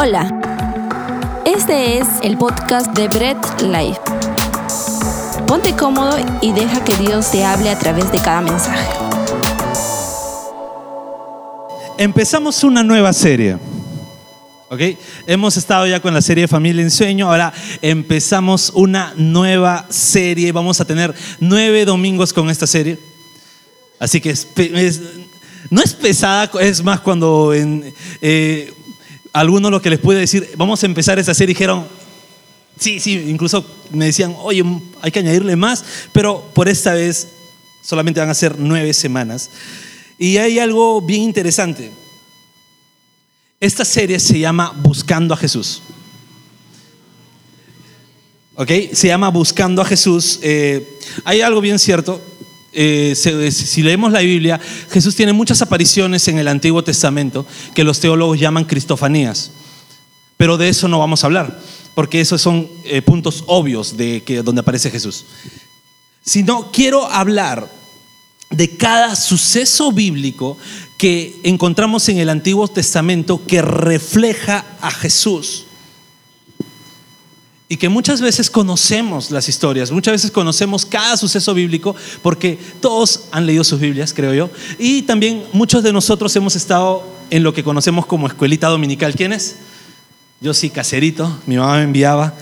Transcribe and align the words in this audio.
Hola, 0.00 0.32
este 1.44 1.98
es 1.98 2.06
el 2.22 2.38
podcast 2.38 2.96
de 2.96 3.08
Bread 3.08 3.36
Life. 3.62 4.00
Ponte 5.44 5.74
cómodo 5.74 6.16
y 6.40 6.52
deja 6.52 6.84
que 6.84 6.96
Dios 6.98 7.32
te 7.32 7.44
hable 7.44 7.68
a 7.68 7.76
través 7.76 8.12
de 8.12 8.18
cada 8.18 8.40
mensaje. 8.40 8.88
Empezamos 11.98 12.62
una 12.62 12.84
nueva 12.84 13.12
serie. 13.12 13.58
¿Ok? 14.68 14.80
Hemos 15.26 15.56
estado 15.56 15.84
ya 15.88 15.98
con 15.98 16.14
la 16.14 16.22
serie 16.22 16.46
Familia 16.46 16.82
en 16.82 16.92
Sueño, 16.92 17.28
ahora 17.28 17.52
empezamos 17.82 18.70
una 18.76 19.14
nueva 19.16 19.84
serie, 19.90 20.52
vamos 20.52 20.80
a 20.80 20.84
tener 20.84 21.12
nueve 21.40 21.84
domingos 21.84 22.32
con 22.32 22.50
esta 22.50 22.68
serie. 22.68 23.00
Así 23.98 24.20
que 24.20 24.32
no 25.70 25.82
es 25.82 25.92
pesada, 25.94 26.48
es 26.60 26.84
más 26.84 27.00
cuando 27.00 27.52
en, 27.52 27.92
eh, 28.22 28.74
algunos 29.32 29.70
lo 29.70 29.82
que 29.82 29.90
les 29.90 29.98
puede 29.98 30.20
decir, 30.20 30.48
vamos 30.56 30.82
a 30.82 30.86
empezar 30.86 31.18
esa 31.18 31.34
serie, 31.34 31.54
dijeron, 31.54 31.86
sí, 32.78 33.00
sí, 33.00 33.24
incluso 33.28 33.64
me 33.92 34.06
decían, 34.06 34.34
oye, 34.38 34.64
hay 35.02 35.10
que 35.10 35.18
añadirle 35.18 35.56
más, 35.56 35.84
pero 36.12 36.50
por 36.54 36.68
esta 36.68 36.94
vez 36.94 37.28
solamente 37.82 38.20
van 38.20 38.30
a 38.30 38.34
ser 38.34 38.58
nueve 38.58 38.92
semanas. 38.92 39.50
Y 40.18 40.36
hay 40.38 40.58
algo 40.58 41.00
bien 41.00 41.22
interesante. 41.22 41.90
Esta 43.60 43.84
serie 43.84 44.18
se 44.20 44.38
llama 44.38 44.72
Buscando 44.82 45.34
a 45.34 45.36
Jesús. 45.36 45.82
¿Ok? 48.56 48.70
Se 48.92 49.08
llama 49.08 49.30
Buscando 49.30 49.82
a 49.82 49.84
Jesús. 49.84 50.40
Eh, 50.42 50.86
hay 51.24 51.40
algo 51.40 51.60
bien 51.60 51.78
cierto. 51.78 52.20
Eh, 52.80 53.16
si 53.16 53.82
leemos 53.82 54.12
la 54.12 54.20
Biblia, 54.20 54.60
Jesús 54.90 55.16
tiene 55.16 55.32
muchas 55.32 55.60
apariciones 55.62 56.28
en 56.28 56.38
el 56.38 56.46
Antiguo 56.46 56.84
Testamento 56.84 57.44
que 57.74 57.82
los 57.82 57.98
teólogos 57.98 58.38
llaman 58.38 58.66
cristofanías. 58.66 59.50
Pero 60.36 60.56
de 60.56 60.68
eso 60.68 60.86
no 60.86 61.00
vamos 61.00 61.24
a 61.24 61.26
hablar, 61.26 61.58
porque 61.96 62.20
esos 62.20 62.40
son 62.40 62.68
eh, 62.84 63.02
puntos 63.02 63.42
obvios 63.48 63.96
de 63.96 64.22
que, 64.24 64.44
donde 64.44 64.60
aparece 64.60 64.92
Jesús. 64.92 65.24
Sino 66.22 66.70
quiero 66.70 67.04
hablar 67.06 67.68
de 68.50 68.76
cada 68.76 69.16
suceso 69.16 69.90
bíblico 69.90 70.56
que 70.98 71.40
encontramos 71.42 72.08
en 72.08 72.18
el 72.18 72.28
Antiguo 72.28 72.68
Testamento 72.68 73.44
que 73.44 73.60
refleja 73.60 74.64
a 74.80 74.92
Jesús. 74.92 75.66
Y 77.70 77.76
que 77.76 77.90
muchas 77.90 78.22
veces 78.22 78.48
conocemos 78.48 79.30
las 79.30 79.48
historias, 79.48 79.90
muchas 79.90 80.12
veces 80.12 80.30
conocemos 80.30 80.86
cada 80.86 81.18
suceso 81.18 81.52
bíblico 81.52 81.94
porque 82.22 82.58
todos 82.80 83.24
han 83.30 83.44
leído 83.44 83.62
sus 83.62 83.78
Biblias, 83.78 84.14
creo 84.14 84.32
yo. 84.32 84.50
Y 84.78 85.02
también 85.02 85.44
muchos 85.52 85.82
de 85.82 85.92
nosotros 85.92 86.34
hemos 86.36 86.56
estado 86.56 87.04
en 87.28 87.42
lo 87.42 87.52
que 87.52 87.62
conocemos 87.62 88.06
como 88.06 88.26
escuelita 88.26 88.68
dominical. 88.68 89.14
¿Quiénes? 89.14 89.56
Yo 90.40 90.54
sí, 90.54 90.70
caserito, 90.70 91.40
mi 91.46 91.58
mamá 91.58 91.76
me 91.76 91.82
enviaba. 91.82 92.32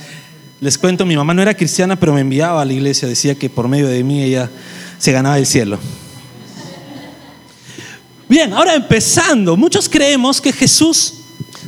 Les 0.60 0.78
cuento, 0.78 1.04
mi 1.04 1.16
mamá 1.16 1.34
no 1.34 1.42
era 1.42 1.54
cristiana, 1.54 1.97
pero 1.97 2.14
me 2.14 2.20
enviaba 2.20 2.62
a 2.62 2.64
la 2.64 2.72
iglesia, 2.72 3.08
decía 3.08 3.34
que 3.34 3.50
por 3.50 3.66
medio 3.66 3.88
de 3.88 4.04
mí 4.04 4.22
ella 4.22 4.48
se 4.98 5.10
ganaba 5.10 5.38
el 5.38 5.47
cielo. 5.47 5.78
Bien, 8.28 8.52
ahora 8.52 8.74
empezando, 8.74 9.56
muchos 9.56 9.88
creemos 9.88 10.41
que 10.41 10.52
Jesús 10.52 11.14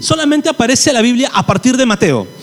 solamente 0.01 0.49
aparece 0.49 0.91
en 0.91 0.95
la 0.95 1.03
Biblia 1.03 1.31
a 1.33 1.45
partir 1.45 1.77
de 1.77 1.87
Mateo. 1.87 2.38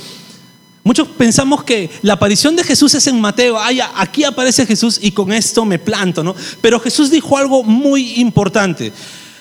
Muchos 0.86 1.08
pensamos 1.08 1.64
que 1.64 1.90
la 2.04 2.14
aparición 2.14 2.56
de 2.56 2.64
Jesús 2.64 2.94
es 2.94 3.08
en 3.08 3.20
Mateo, 3.20 3.60
Ay, 3.60 3.80
aquí 3.96 4.24
aparece 4.24 4.68
Jesús 4.68 5.00
y 5.02 5.14
con 5.14 5.34
esto 5.34 5.66
me 5.66 5.80
planto, 5.80 6.24
¿no? 6.24 6.36
Pero 6.62 6.80
Jesús 6.80 7.10
dijo 7.10 7.40
algo 7.40 7.64
muy 7.64 8.22
importante. 8.22 8.94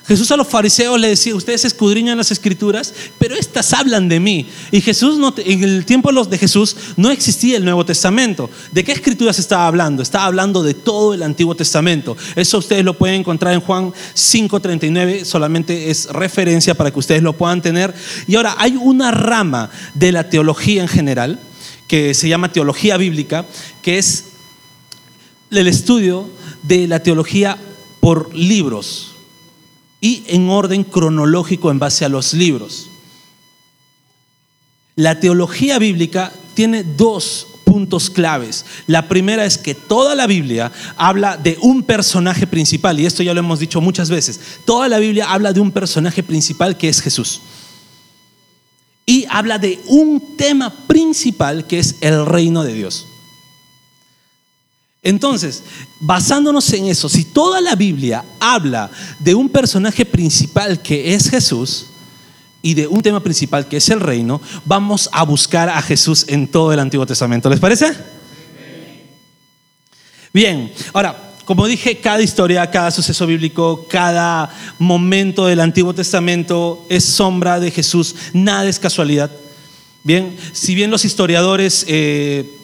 Jesús 0.07 0.31
a 0.31 0.37
los 0.37 0.49
fariseos 0.49 1.01
le 1.01 1.09
decía, 1.09 1.35
ustedes 1.35 1.65
escudriñan 1.65 2.19
las 2.19 2.31
escrituras, 2.31 2.93
pero 3.19 3.35
estas 3.35 3.73
hablan 3.73 4.07
de 4.07 4.21
mí. 4.21 4.47
Y 4.71 4.83
Jesús, 4.83 5.17
no, 5.17 5.33
en 5.39 5.65
el 5.65 5.87
tiempo 5.87 6.13
de 6.13 6.37
Jesús 6.37 6.77
no 6.97 7.11
existía 7.11 7.57
el 7.57 7.65
Nuevo 7.65 7.87
Testamento. 7.87 8.51
¿De 8.71 8.85
qué 8.85 8.93
escrituras 8.93 9.39
estaba 9.39 9.67
hablando? 9.67 10.03
Estaba 10.03 10.27
hablando 10.27 10.63
de 10.63 10.75
todo 10.75 11.15
el 11.15 11.23
Antiguo 11.23 11.55
Testamento. 11.55 12.19
Eso 12.37 12.59
ustedes 12.59 12.85
lo 12.85 12.99
pueden 12.99 13.21
encontrar 13.21 13.55
en 13.55 13.61
Juan 13.61 13.93
5.39, 14.15 15.25
solamente 15.25 15.91
es 15.91 16.07
referencia 16.09 16.75
para 16.75 16.91
que 16.91 16.99
ustedes 16.99 17.23
lo 17.23 17.33
puedan 17.33 17.63
tener. 17.63 17.95
Y 18.27 18.37
ahora 18.37 18.57
hay 18.59 18.77
una 18.77 19.11
rama 19.11 19.71
de 19.95 20.13
la 20.13 20.29
teología 20.29 20.83
en 20.83 20.89
general, 20.89 21.41
que 21.89 22.13
se 22.13 22.29
llama 22.29 22.53
teología 22.53 22.99
bíblica, 22.99 23.47
que 23.81 23.97
es 23.97 24.25
el 25.51 25.67
estudio 25.67 26.29
de 26.63 26.89
la 26.89 27.03
teología 27.03 27.57
por 28.01 28.35
libros 28.35 29.14
y 30.05 30.23
en 30.27 30.51
orden 30.51 30.85
cronológico 30.85 31.71
en 31.71 31.79
base 31.79 32.05
a 32.05 32.11
los 32.11 32.35
libros. 32.35 32.91
La 34.97 35.19
teología 35.19 35.79
bíblica 35.79 36.31
tiene 36.53 36.85
dos 36.85 37.47
puntos 37.65 38.11
claves. 38.11 38.67
La 38.87 39.09
primera 39.09 39.47
es 39.47 39.57
que 39.57 39.75
toda 39.75 40.15
la 40.15 40.27
Biblia 40.27 40.71
habla 40.99 41.39
de 41.39 41.57
un 41.63 41.85
personaje 41.85 42.47
principal, 42.47 43.01
y 43.01 43.07
esto 43.07 43.23
ya 43.23 43.33
lo 43.33 43.41
hemos 43.41 43.61
dicho 43.61 43.81
muchas 43.81 44.11
veces. 44.11 44.39
Toda 44.67 44.91
la 44.91 44.99
Biblia 44.99 45.33
habla 45.33 45.55
de 45.55 45.61
un 45.61 45.73
personaje 45.73 46.23
principal 46.23 46.77
que 46.77 46.91
es 46.91 47.01
Jesús. 47.01 47.41
Y 49.07 49.25
habla 49.31 49.57
de 49.57 49.81
un 49.87 50.37
tema 50.37 50.69
principal 50.87 51.67
que 51.67 51.79
es 51.79 51.97
el 52.03 52.27
reino 52.27 52.63
de 52.63 52.75
Dios. 52.75 53.07
Entonces, 55.05 55.63
basándonos 56.01 56.73
en 56.73 56.87
eso, 56.87 57.11
si 57.11 57.27
toda 57.27 57.61
la 57.61 57.75
Biblia 57.75 58.25
habla 58.41 58.91
de 59.19 59.35
un 59.35 59.51
personaje 59.51 60.07
principal 60.07 60.81
que 60.81 61.15
es 61.15 61.29
Jesús 61.29 61.89
y 62.63 62.73
de 62.73 62.87
un 62.87 63.03
tema 63.03 63.23
principal 63.23 63.69
que 63.69 63.77
es 63.77 63.89
el 63.91 64.01
reino, 64.01 64.41
vamos 64.65 65.11
a 65.13 65.23
buscar 65.25 65.69
a 65.69 65.83
Jesús 65.83 66.25
en 66.29 66.49
todo 66.49 66.73
el 66.73 66.81
Antiguo 66.81 67.05
Testamento. 67.05 67.51
¿Les 67.51 67.61
parece? 67.61 67.95
Bien, 70.33 70.73
ahora, 70.95 71.35
como 71.45 71.67
dije, 71.67 71.99
cada 71.99 72.23
historia, 72.23 72.71
cada 72.71 72.91
suceso 72.91 73.27
bíblico, 73.27 73.87
cada 73.91 74.49
momento 74.79 75.45
del 75.45 75.61
Antiguo 75.61 75.95
Testamento 75.95 76.87
es 76.89 77.05
sombra 77.05 77.61
de 77.61 77.71
Jesús, 77.71 78.17
nada 78.33 78.67
es 78.71 78.79
casualidad. 78.79 79.31
Bien, 80.03 80.35
si 80.55 80.75
bien 80.75 80.91
los 80.91 81.05
historiadores... 81.05 81.85
Eh, 81.89 82.61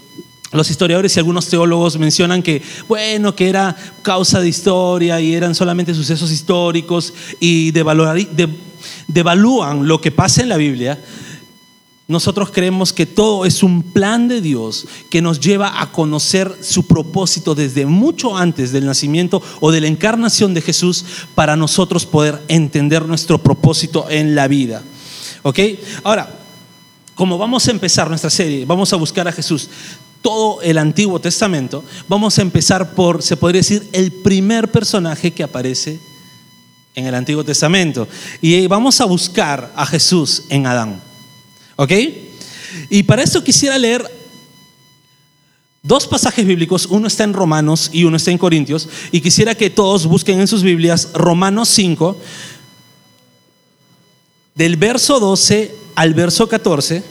los 0.53 0.71
historiadores 0.71 1.17
y 1.17 1.21
algunos 1.21 1.49
teólogos 1.49 1.99
mencionan 1.99 2.43
que, 2.43 2.63
bueno, 2.89 3.37
que 3.37 3.49
era 3.49 3.77
causa 4.03 4.41
de 4.41 4.49
historia 4.49 5.21
y 5.21 5.35
eran 5.35 5.55
solamente 5.55 5.95
sucesos 5.95 6.33
históricos 6.33 7.13
y 7.39 7.71
devalúan 7.71 9.87
lo 9.87 10.01
que 10.01 10.11
pasa 10.11 10.43
en 10.43 10.49
la 10.49 10.57
Biblia. 10.57 11.01
Nosotros 12.09 12.51
creemos 12.51 12.93
que 12.93 13.07
todo 13.07 13.45
es 13.45 13.63
un 13.63 13.85
plan 13.85 14.27
de 14.27 14.41
Dios 14.41 14.89
que 15.09 15.23
nos 15.23 15.39
lleva 15.39 15.81
a 15.81 15.93
conocer 15.93 16.53
su 16.61 16.89
propósito 16.89 17.55
desde 17.55 17.87
mucho 17.87 18.37
antes 18.37 18.73
del 18.73 18.85
nacimiento 18.85 19.41
o 19.61 19.71
de 19.71 19.81
la 19.81 19.87
encarnación 19.87 20.53
de 20.53 20.63
Jesús 20.63 21.05
para 21.37 21.55
nosotros 21.55 22.07
poder 22.07 22.43
entender 22.49 23.07
nuestro 23.07 23.39
propósito 23.39 24.11
en 24.11 24.35
la 24.35 24.49
vida. 24.49 24.83
¿Ok? 25.45 25.61
Ahora, 26.03 26.41
como 27.15 27.39
vamos 27.39 27.69
a 27.69 27.71
empezar 27.71 28.09
nuestra 28.09 28.31
serie, 28.31 28.65
vamos 28.65 28.93
a 28.93 28.97
buscar 28.97 29.29
a 29.29 29.33
Jesús 29.33 29.69
todo 30.23 30.61
el 30.63 30.79
Antiguo 30.79 31.21
Testamento, 31.21 31.85
vamos 32.09 32.39
a 32.39 32.43
empezar 32.43 32.95
por, 32.95 33.23
se 33.23 33.37
podría 33.37 33.61
decir, 33.61 33.89
el 33.93 34.13
primer 34.13 34.71
personaje 34.71 35.31
que 35.33 35.43
aparece 35.43 35.99
en 36.95 37.07
el 37.07 37.15
Antiguo 37.15 37.45
Testamento. 37.45 38.07
Y 38.41 38.67
vamos 38.67 39.01
a 39.01 39.05
buscar 39.05 39.73
a 39.75 39.87
Jesús 39.87 40.45
en 40.51 40.67
Adán. 40.67 41.01
¿Ok? 41.77 41.93
Y 42.91 43.03
para 43.05 43.23
eso 43.23 43.43
quisiera 43.43 43.79
leer 43.79 44.05
dos 45.83 46.07
pasajes 46.07 46.47
bíblicos, 46.47 46.87
uno 46.87 47.07
está 47.07 47.25
en 47.25 47.33
Romanos 47.33 47.89
y 47.93 48.05
uno 48.05 48.17
está 48.17 48.31
en 48.31 48.39
Corintios, 48.39 48.89
y 49.13 49.23
quisiera 49.23 49.55
que 49.55 49.71
todos 49.71 50.07
busquen 50.07 50.39
en 50.39 50.47
sus 50.47 50.63
Biblias 50.63 51.09
Romanos 51.15 51.71
5, 51.71 52.19
del 54.55 54.77
verso 54.77 55.19
12 55.19 55.75
al 55.95 56.13
verso 56.13 56.49
14 56.49 57.03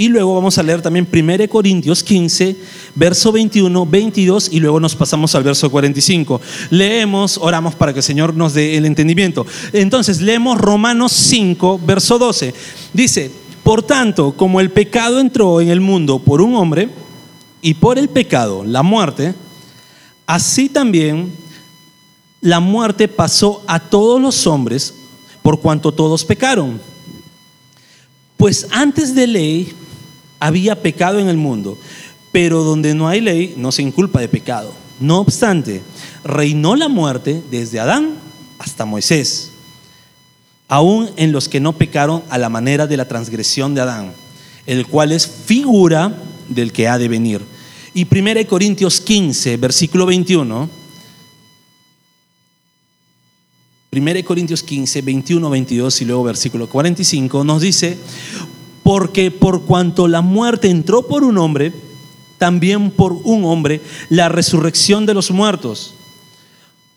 y 0.00 0.08
luego 0.08 0.34
vamos 0.34 0.56
a 0.56 0.62
leer 0.62 0.80
también 0.80 1.06
1 1.12 1.46
Corintios 1.50 2.02
15, 2.02 2.56
verso 2.94 3.32
21, 3.32 3.84
22 3.84 4.48
y 4.50 4.58
luego 4.58 4.80
nos 4.80 4.96
pasamos 4.96 5.34
al 5.34 5.42
verso 5.42 5.70
45. 5.70 6.40
Leemos, 6.70 7.36
oramos 7.36 7.74
para 7.74 7.92
que 7.92 7.98
el 7.98 8.02
Señor 8.02 8.34
nos 8.34 8.54
dé 8.54 8.78
el 8.78 8.86
entendimiento. 8.86 9.44
Entonces, 9.74 10.22
leemos 10.22 10.56
Romanos 10.56 11.12
5, 11.12 11.82
verso 11.84 12.18
12. 12.18 12.54
Dice, 12.94 13.30
por 13.62 13.82
tanto, 13.82 14.32
como 14.32 14.62
el 14.62 14.70
pecado 14.70 15.20
entró 15.20 15.60
en 15.60 15.68
el 15.68 15.82
mundo 15.82 16.18
por 16.18 16.40
un 16.40 16.54
hombre 16.54 16.88
y 17.60 17.74
por 17.74 17.98
el 17.98 18.08
pecado 18.08 18.64
la 18.64 18.82
muerte, 18.82 19.34
así 20.26 20.70
también 20.70 21.30
la 22.40 22.58
muerte 22.60 23.06
pasó 23.06 23.62
a 23.66 23.78
todos 23.78 24.18
los 24.18 24.46
hombres 24.46 24.94
por 25.42 25.60
cuanto 25.60 25.92
todos 25.92 26.24
pecaron. 26.24 26.80
Pues 28.38 28.66
antes 28.70 29.14
de 29.14 29.26
ley 29.26 29.74
había 30.40 30.82
pecado 30.82 31.18
en 31.18 31.28
el 31.28 31.36
mundo, 31.36 31.78
pero 32.32 32.64
donde 32.64 32.94
no 32.94 33.08
hay 33.08 33.20
ley 33.20 33.54
no 33.56 33.70
se 33.70 33.82
inculpa 33.82 34.20
de 34.20 34.28
pecado. 34.28 34.72
No 34.98 35.20
obstante, 35.20 35.82
reinó 36.24 36.74
la 36.74 36.88
muerte 36.88 37.42
desde 37.50 37.80
Adán 37.80 38.14
hasta 38.58 38.84
Moisés, 38.84 39.52
aún 40.68 41.10
en 41.16 41.32
los 41.32 41.48
que 41.48 41.60
no 41.60 41.72
pecaron 41.72 42.22
a 42.30 42.38
la 42.38 42.48
manera 42.48 42.86
de 42.86 42.96
la 42.96 43.08
transgresión 43.08 43.74
de 43.74 43.82
Adán, 43.82 44.12
el 44.66 44.86
cual 44.86 45.12
es 45.12 45.26
figura 45.26 46.14
del 46.48 46.72
que 46.72 46.88
ha 46.88 46.98
de 46.98 47.08
venir. 47.08 47.40
Y 47.94 48.06
1 48.10 48.46
Corintios 48.46 49.00
15, 49.00 49.56
versículo 49.56 50.06
21. 50.06 50.80
1 53.92 54.24
Corintios 54.24 54.62
15, 54.62 55.02
21, 55.02 55.50
22 55.50 56.02
y 56.02 56.04
luego 56.04 56.22
versículo 56.22 56.68
45 56.68 57.42
nos 57.42 57.60
dice, 57.60 57.98
porque 58.82 59.30
por 59.30 59.62
cuanto 59.62 60.08
la 60.08 60.20
muerte 60.20 60.68
entró 60.68 61.06
por 61.06 61.24
un 61.24 61.38
hombre, 61.38 61.72
también 62.38 62.90
por 62.90 63.12
un 63.12 63.44
hombre 63.44 63.80
la 64.08 64.28
resurrección 64.28 65.06
de 65.06 65.14
los 65.14 65.30
muertos. 65.30 65.94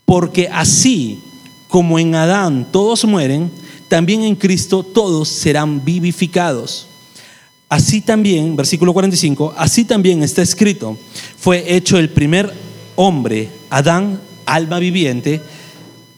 Porque 0.05 0.47
así 0.47 1.19
como 1.67 1.99
en 1.99 2.15
Adán 2.15 2.67
todos 2.71 3.05
mueren, 3.05 3.51
también 3.87 4.23
en 4.23 4.35
Cristo 4.35 4.83
todos 4.83 5.27
serán 5.27 5.83
vivificados. 5.83 6.87
Así 7.69 8.01
también, 8.01 8.55
versículo 8.55 8.93
45, 8.93 9.55
así 9.57 9.83
también 9.83 10.21
está 10.21 10.43
escrito, 10.43 10.97
fue 11.37 11.75
hecho 11.75 11.97
el 11.97 12.09
primer 12.09 12.53
hombre, 12.95 13.49
Adán, 13.71 14.21
alma 14.45 14.77
viviente, 14.77 15.41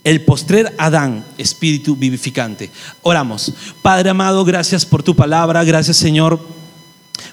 el 0.06 0.22
postrer 0.22 0.74
Adán, 0.78 1.26
espíritu 1.38 1.96
vivificante. 1.96 2.72
Oramos. 3.02 3.52
Padre 3.82 4.12
amado, 4.12 4.46
gracias 4.46 4.86
por 4.86 5.04
tu 5.04 5.16
palabra, 5.16 5.64
gracias 5.66 5.98
Señor 5.98 6.40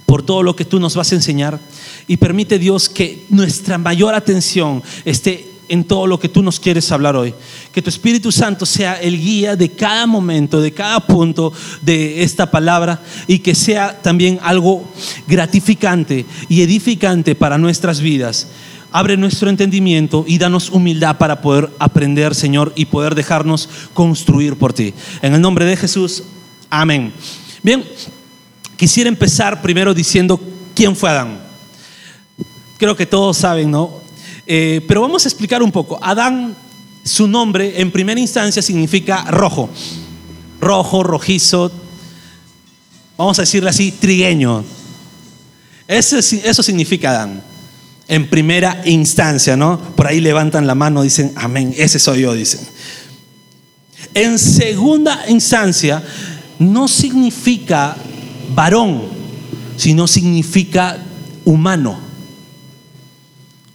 por 0.06 0.22
todo 0.22 0.42
lo 0.42 0.56
que 0.56 0.64
tú 0.64 0.80
nos 0.80 0.96
vas 0.96 1.12
a 1.12 1.14
enseñar 1.14 1.60
y 2.06 2.16
permite 2.16 2.58
Dios 2.58 2.88
que 2.88 3.26
nuestra 3.28 3.78
mayor 3.78 4.14
atención 4.14 4.82
esté 5.04 5.52
en 5.69 5.84
todo 5.84 6.06
lo 6.06 6.19
que 6.19 6.28
tú 6.28 6.42
nos 6.42 6.60
quieres 6.60 6.90
hablar 6.92 7.16
hoy. 7.16 7.34
Que 7.72 7.82
tu 7.82 7.90
Espíritu 7.90 8.32
Santo 8.32 8.66
sea 8.66 8.94
el 8.94 9.19
guía 9.19 9.54
de 9.56 9.70
cada 9.70 10.06
momento, 10.06 10.60
de 10.60 10.72
cada 10.72 11.00
punto 11.00 11.52
de 11.80 12.22
esta 12.22 12.50
palabra 12.50 13.02
y 13.26 13.38
que 13.38 13.54
sea 13.54 14.00
también 14.00 14.38
algo 14.42 14.84
gratificante 15.26 16.26
y 16.48 16.62
edificante 16.62 17.34
para 17.34 17.58
nuestras 17.58 18.00
vidas. 18.00 18.48
Abre 18.92 19.16
nuestro 19.16 19.48
entendimiento 19.48 20.24
y 20.28 20.36
danos 20.36 20.68
humildad 20.68 21.16
para 21.16 21.40
poder 21.40 21.70
aprender, 21.78 22.34
Señor, 22.34 22.72
y 22.76 22.84
poder 22.84 23.14
dejarnos 23.14 23.68
construir 23.94 24.56
por 24.56 24.72
ti. 24.72 24.92
En 25.22 25.34
el 25.34 25.40
nombre 25.40 25.64
de 25.64 25.76
Jesús, 25.76 26.24
amén. 26.68 27.12
Bien, 27.62 27.84
quisiera 28.76 29.08
empezar 29.08 29.62
primero 29.62 29.94
diciendo 29.94 30.38
quién 30.74 30.94
fue 30.94 31.08
Adán. 31.08 31.40
Creo 32.76 32.94
que 32.94 33.06
todos 33.06 33.38
saben, 33.38 33.70
¿no? 33.70 34.02
Eh, 34.46 34.84
pero 34.86 35.00
vamos 35.00 35.24
a 35.24 35.28
explicar 35.28 35.62
un 35.62 35.72
poco. 35.72 35.98
Adán, 36.02 36.54
su 37.04 37.26
nombre 37.26 37.80
en 37.80 37.90
primera 37.90 38.20
instancia 38.20 38.60
significa 38.60 39.24
rojo. 39.30 39.70
Rojo, 40.60 41.02
rojizo, 41.02 41.72
vamos 43.16 43.38
a 43.38 43.42
decirle 43.42 43.70
así, 43.70 43.92
trigueño. 43.92 44.64
Eso, 45.88 46.18
eso 46.18 46.62
significa 46.62 47.10
Adán. 47.10 47.51
En 48.12 48.28
primera 48.28 48.82
instancia, 48.84 49.56
¿no? 49.56 49.80
Por 49.96 50.06
ahí 50.06 50.20
levantan 50.20 50.66
la 50.66 50.74
mano, 50.74 51.00
dicen, 51.00 51.32
amén, 51.34 51.72
ese 51.78 51.98
soy 51.98 52.20
yo, 52.20 52.34
dicen. 52.34 52.60
En 54.12 54.38
segunda 54.38 55.24
instancia, 55.28 56.02
no 56.58 56.88
significa 56.88 57.96
varón, 58.54 59.04
sino 59.78 60.06
significa 60.06 60.98
humano. 61.46 61.98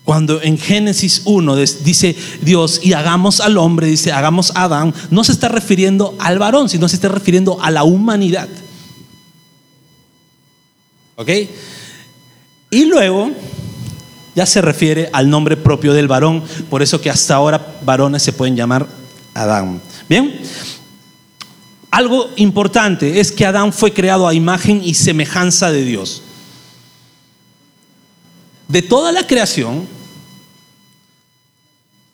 Cuando 0.04 0.40
en 0.44 0.60
Génesis 0.60 1.24
1 1.26 1.56
dice 1.56 2.16
Dios, 2.44 2.82
y 2.84 2.94
hagamos 2.94 3.40
al 3.40 3.58
hombre, 3.58 3.88
dice, 3.88 4.12
hagamos 4.12 4.52
a 4.54 4.66
Adán, 4.66 4.94
no 5.10 5.24
se 5.24 5.32
está 5.32 5.50
refiriendo 5.50 6.16
al 6.20 6.38
varón, 6.38 6.70
sino 6.70 6.88
se 6.88 6.98
está 6.98 7.10
refiriendo 7.10 7.60
a 7.60 7.72
la 7.72 7.84
humanidad. 7.84 8.48
¿Ok? 11.16 11.32
Y 12.70 12.86
luego 12.86 13.32
ya 14.38 14.46
se 14.46 14.62
refiere 14.62 15.10
al 15.14 15.32
nombre 15.32 15.58
propio 15.58 15.96
del 15.96 16.08
varón, 16.08 16.44
por 16.70 16.84
eso 16.84 17.02
que 17.02 17.10
hasta 17.10 17.34
ahora 17.34 17.80
varones 17.84 18.22
se 18.22 18.34
pueden 18.34 18.56
llamar 18.56 18.86
Adán. 19.34 19.82
Bien, 20.08 20.32
algo 21.90 22.30
importante 22.36 23.20
es 23.20 23.32
que 23.32 23.48
Adán 23.48 23.74
fue 23.74 23.94
creado 23.94 24.28
a 24.28 24.36
imagen 24.36 24.80
y 24.84 24.94
semejanza 24.94 25.72
de 25.72 25.84
Dios. 25.84 26.22
De 28.68 28.84
toda 28.84 29.12
la 29.12 29.26
creación, 29.26 29.88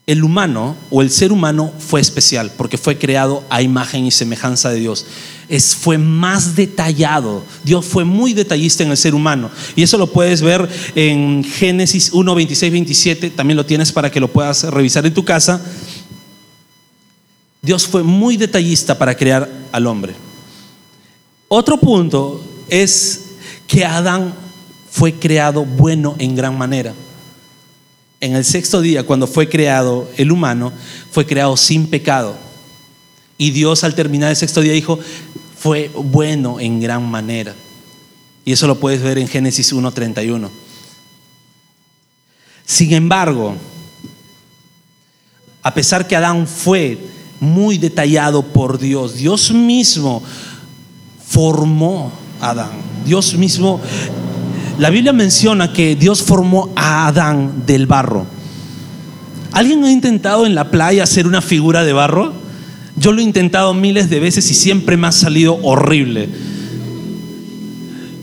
el 0.07 0.23
humano 0.23 0.77
o 0.91 1.01
el 1.01 1.11
ser 1.11 1.33
humano 1.33 1.73
fue 1.77 1.99
especial 1.99 2.53
porque 2.55 2.77
fue 2.77 2.97
creado 2.97 3.43
a 3.49 3.61
imagen 3.61 4.05
y 4.05 4.11
semejanza 4.11 4.69
de 4.69 4.79
Dios. 4.79 5.05
Es, 5.49 5.75
fue 5.75 5.97
más 5.97 6.55
detallado. 6.55 7.43
Dios 7.63 7.85
fue 7.85 8.05
muy 8.05 8.33
detallista 8.33 8.83
en 8.83 8.91
el 8.91 8.97
ser 8.97 9.13
humano. 9.15 9.49
Y 9.75 9.83
eso 9.83 9.97
lo 9.97 10.07
puedes 10.07 10.41
ver 10.41 10.67
en 10.95 11.43
Génesis 11.43 12.11
1, 12.13 12.35
26, 12.35 12.71
27. 12.71 13.29
También 13.31 13.57
lo 13.57 13.65
tienes 13.65 13.91
para 13.91 14.09
que 14.11 14.19
lo 14.19 14.27
puedas 14.27 14.63
revisar 14.63 15.05
en 15.05 15.13
tu 15.13 15.25
casa. 15.25 15.63
Dios 17.61 17.87
fue 17.87 18.03
muy 18.03 18.37
detallista 18.37 18.97
para 18.97 19.15
crear 19.15 19.49
al 19.71 19.87
hombre. 19.87 20.15
Otro 21.47 21.77
punto 21.77 22.43
es 22.69 23.21
que 23.67 23.85
Adán 23.85 24.33
fue 24.89 25.13
creado 25.13 25.65
bueno 25.65 26.15
en 26.19 26.35
gran 26.35 26.57
manera 26.57 26.93
en 28.23 28.37
el 28.37 28.45
sexto 28.45 28.79
día, 28.79 29.03
cuando 29.03 29.27
fue 29.27 29.49
creado 29.49 30.09
el 30.15 30.31
humano, 30.31 30.71
fue 31.11 31.25
creado 31.25 31.57
sin 31.57 31.87
pecado. 31.87 32.37
Y 33.43 33.51
Dios 33.51 33.83
al 33.83 33.93
terminar 33.93 34.29
el 34.29 34.37
sexto 34.37 34.61
día 34.61 34.71
dijo, 34.71 34.97
fue 35.59 35.91
bueno 35.93 36.61
en 36.61 36.79
gran 36.79 37.05
manera. 37.11 37.53
Y 38.45 38.53
eso 38.53 38.67
lo 38.67 38.79
puedes 38.79 39.01
ver 39.01 39.17
en 39.17 39.27
Génesis 39.27 39.73
1.31. 39.73 40.47
Sin 42.65 42.93
embargo, 42.93 43.57
a 45.61 45.73
pesar 45.73 46.07
que 46.07 46.15
Adán 46.15 46.47
fue 46.47 46.97
muy 47.41 47.77
detallado 47.77 48.43
por 48.43 48.79
Dios, 48.79 49.15
Dios 49.15 49.51
mismo 49.51 50.23
formó 51.27 52.13
a 52.39 52.51
Adán. 52.51 52.71
Dios 53.05 53.35
mismo 53.35 53.81
la 54.79 54.89
Biblia 54.89 55.11
menciona 55.11 55.73
que 55.73 55.97
Dios 55.97 56.23
formó 56.23 56.69
a 56.77 57.07
Adán 57.07 57.65
del 57.65 57.87
barro. 57.87 58.25
¿Alguien 59.51 59.83
ha 59.83 59.91
intentado 59.91 60.45
en 60.45 60.55
la 60.55 60.71
playa 60.71 61.03
hacer 61.03 61.27
una 61.27 61.41
figura 61.41 61.83
de 61.83 61.91
barro? 61.91 62.42
Yo 62.95 63.11
lo 63.11 63.21
he 63.21 63.23
intentado 63.23 63.73
miles 63.73 64.09
de 64.09 64.19
veces 64.19 64.49
y 64.51 64.53
siempre 64.53 64.97
me 64.97 65.07
ha 65.07 65.11
salido 65.11 65.59
horrible. 65.63 66.29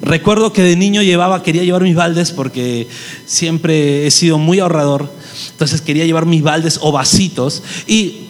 Recuerdo 0.03 0.53
que 0.53 0.63
de 0.63 0.77
niño 0.77 1.03
llevaba, 1.03 1.43
quería 1.43 1.65
llevar 1.65 1.83
mis 1.83 1.95
baldes 1.95 2.31
porque 2.31 2.89
siempre 3.27 4.07
he 4.07 4.11
sido 4.11 4.39
muy 4.39 4.59
ahorrador. 4.59 5.13
Entonces 5.53 5.81
quería 5.81 6.07
llevar 6.07 6.27
mis 6.27 6.43
baldes 6.43 6.79
o 6.83 6.93
vasitos 6.93 7.63
y 7.87 8.29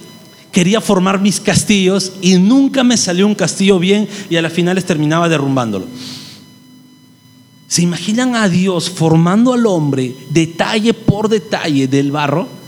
quería 0.52 0.80
formar 0.80 1.20
mis 1.20 1.40
castillos 1.40 2.12
y 2.20 2.34
nunca 2.36 2.82
me 2.82 2.96
salió 2.96 3.26
un 3.26 3.34
castillo 3.34 3.78
bien 3.78 4.08
y 4.28 4.36
a 4.36 4.42
las 4.42 4.52
finales 4.52 4.84
terminaba 4.84 5.28
derrumbándolo. 5.28 5.86
¿Se 7.68 7.82
imaginan 7.82 8.34
a 8.34 8.48
Dios 8.48 8.90
formando 8.90 9.52
al 9.52 9.64
hombre 9.66 10.12
detalle 10.30 10.92
por 10.92 11.28
detalle 11.28 11.86
del 11.86 12.10
barro? 12.10 12.59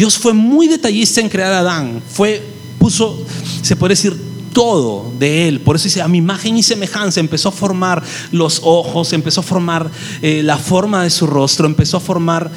Dios 0.00 0.16
fue 0.16 0.32
muy 0.32 0.66
detallista 0.66 1.20
en 1.20 1.28
crear 1.28 1.52
a 1.52 1.58
Adán. 1.58 2.02
Fue, 2.08 2.42
puso, 2.78 3.22
se 3.60 3.76
puede 3.76 3.92
decir, 3.92 4.18
todo 4.54 5.12
de 5.18 5.46
él. 5.46 5.60
Por 5.60 5.76
eso 5.76 5.84
dice, 5.84 6.00
a 6.00 6.08
mi 6.08 6.16
imagen 6.16 6.56
y 6.56 6.62
semejanza 6.62 7.20
empezó 7.20 7.50
a 7.50 7.52
formar 7.52 8.02
los 8.32 8.62
ojos, 8.64 9.12
empezó 9.12 9.40
a 9.40 9.42
formar 9.42 9.90
eh, 10.22 10.42
la 10.42 10.56
forma 10.56 11.02
de 11.02 11.10
su 11.10 11.26
rostro, 11.26 11.66
empezó 11.66 11.98
a 11.98 12.00
formar 12.00 12.50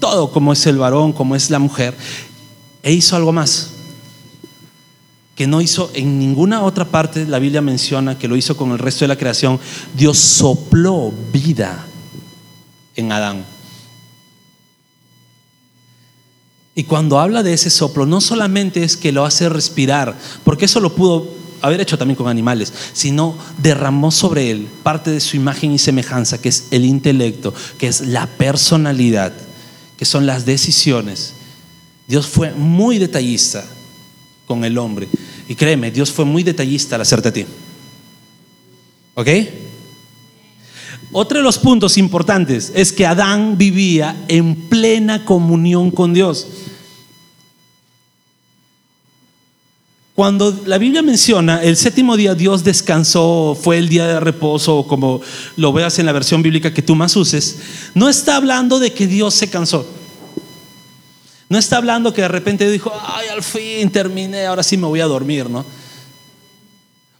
todo 0.00 0.32
como 0.32 0.52
es 0.52 0.66
el 0.66 0.78
varón, 0.78 1.12
como 1.12 1.36
es 1.36 1.50
la 1.50 1.60
mujer. 1.60 1.96
E 2.82 2.92
hizo 2.92 3.14
algo 3.14 3.32
más 3.32 3.70
que 5.36 5.46
no 5.46 5.60
hizo 5.60 5.92
en 5.94 6.18
ninguna 6.18 6.64
otra 6.64 6.84
parte, 6.84 7.28
la 7.28 7.38
Biblia 7.38 7.62
menciona 7.62 8.18
que 8.18 8.26
lo 8.26 8.34
hizo 8.34 8.56
con 8.56 8.72
el 8.72 8.80
resto 8.80 9.04
de 9.04 9.08
la 9.10 9.16
creación, 9.16 9.60
Dios 9.96 10.18
sopló 10.18 11.12
vida 11.32 11.86
en 12.96 13.12
Adán. 13.12 13.44
Y 16.78 16.84
cuando 16.84 17.18
habla 17.18 17.42
de 17.42 17.54
ese 17.54 17.70
soplo, 17.70 18.06
no 18.06 18.20
solamente 18.20 18.84
es 18.84 18.96
que 18.96 19.10
lo 19.10 19.24
hace 19.24 19.48
respirar, 19.48 20.16
porque 20.44 20.66
eso 20.66 20.78
lo 20.78 20.94
pudo 20.94 21.28
haber 21.60 21.80
hecho 21.80 21.98
también 21.98 22.14
con 22.14 22.28
animales, 22.28 22.72
sino 22.92 23.36
derramó 23.60 24.12
sobre 24.12 24.52
él 24.52 24.68
parte 24.84 25.10
de 25.10 25.18
su 25.18 25.34
imagen 25.34 25.72
y 25.72 25.80
semejanza, 25.80 26.40
que 26.40 26.50
es 26.50 26.68
el 26.70 26.84
intelecto, 26.84 27.52
que 27.78 27.88
es 27.88 28.02
la 28.02 28.28
personalidad, 28.28 29.32
que 29.96 30.04
son 30.04 30.24
las 30.24 30.46
decisiones. 30.46 31.34
Dios 32.06 32.28
fue 32.28 32.52
muy 32.52 32.98
detallista 32.98 33.64
con 34.46 34.64
el 34.64 34.78
hombre. 34.78 35.08
Y 35.48 35.56
créeme, 35.56 35.90
Dios 35.90 36.12
fue 36.12 36.26
muy 36.26 36.44
detallista 36.44 36.94
al 36.94 37.02
hacerte 37.02 37.28
a 37.28 37.32
ti. 37.32 37.46
¿Ok? 39.16 39.28
Otro 41.10 41.38
de 41.38 41.44
los 41.44 41.58
puntos 41.58 41.98
importantes 41.98 42.70
es 42.72 42.92
que 42.92 43.04
Adán 43.04 43.58
vivía 43.58 44.14
en 44.28 44.54
plena 44.54 45.24
comunión 45.24 45.90
con 45.90 46.14
Dios. 46.14 46.46
Cuando 50.18 50.52
la 50.66 50.78
Biblia 50.78 51.00
menciona 51.00 51.62
el 51.62 51.76
séptimo 51.76 52.16
día 52.16 52.34
Dios 52.34 52.64
descansó, 52.64 53.56
fue 53.62 53.78
el 53.78 53.88
día 53.88 54.04
de 54.04 54.18
reposo, 54.18 54.84
como 54.88 55.20
lo 55.54 55.72
veas 55.72 56.00
en 56.00 56.06
la 56.06 56.12
versión 56.12 56.42
bíblica 56.42 56.74
que 56.74 56.82
tú 56.82 56.96
más 56.96 57.14
uses, 57.14 57.60
no 57.94 58.08
está 58.08 58.34
hablando 58.34 58.80
de 58.80 58.92
que 58.92 59.06
Dios 59.06 59.34
se 59.34 59.48
cansó. 59.48 59.86
No 61.48 61.56
está 61.56 61.76
hablando 61.76 62.12
que 62.12 62.22
de 62.22 62.26
repente 62.26 62.68
dijo, 62.68 62.92
ay, 63.00 63.28
al 63.28 63.44
fin 63.44 63.90
terminé, 63.90 64.46
ahora 64.46 64.64
sí 64.64 64.76
me 64.76 64.88
voy 64.88 64.98
a 64.98 65.04
dormir, 65.04 65.48
¿no? 65.48 65.64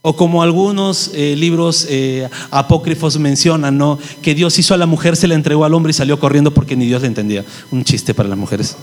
O 0.01 0.17
como 0.17 0.43
algunos 0.43 1.11
eh, 1.13 1.37
libros 1.37 1.87
eh, 1.87 2.27
apócrifos 2.51 3.17
mencionan, 3.17 3.77
¿no? 3.77 3.97
Que 4.21 4.35
Dios 4.35 4.59
hizo 4.59 4.73
a 4.73 4.77
la 4.77 4.87
mujer, 4.87 5.15
se 5.15 5.29
la 5.29 5.35
entregó 5.35 5.63
al 5.63 5.73
hombre 5.73 5.91
y 5.91 5.93
salió 5.93 6.19
corriendo 6.19 6.53
porque 6.53 6.75
ni 6.75 6.85
Dios 6.85 7.01
le 7.01 7.07
entendía. 7.07 7.45
Un 7.71 7.85
chiste 7.85 8.13
para 8.13 8.27
las 8.27 8.37
mujeres. 8.37 8.75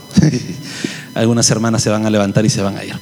Algunas 1.14 1.50
hermanas 1.50 1.82
se 1.82 1.90
van 1.90 2.06
a 2.06 2.11
levantar 2.11 2.46
y 2.46 2.49
se 2.49 2.62
van 2.62 2.78
a 2.78 2.85
ir. 2.87 2.99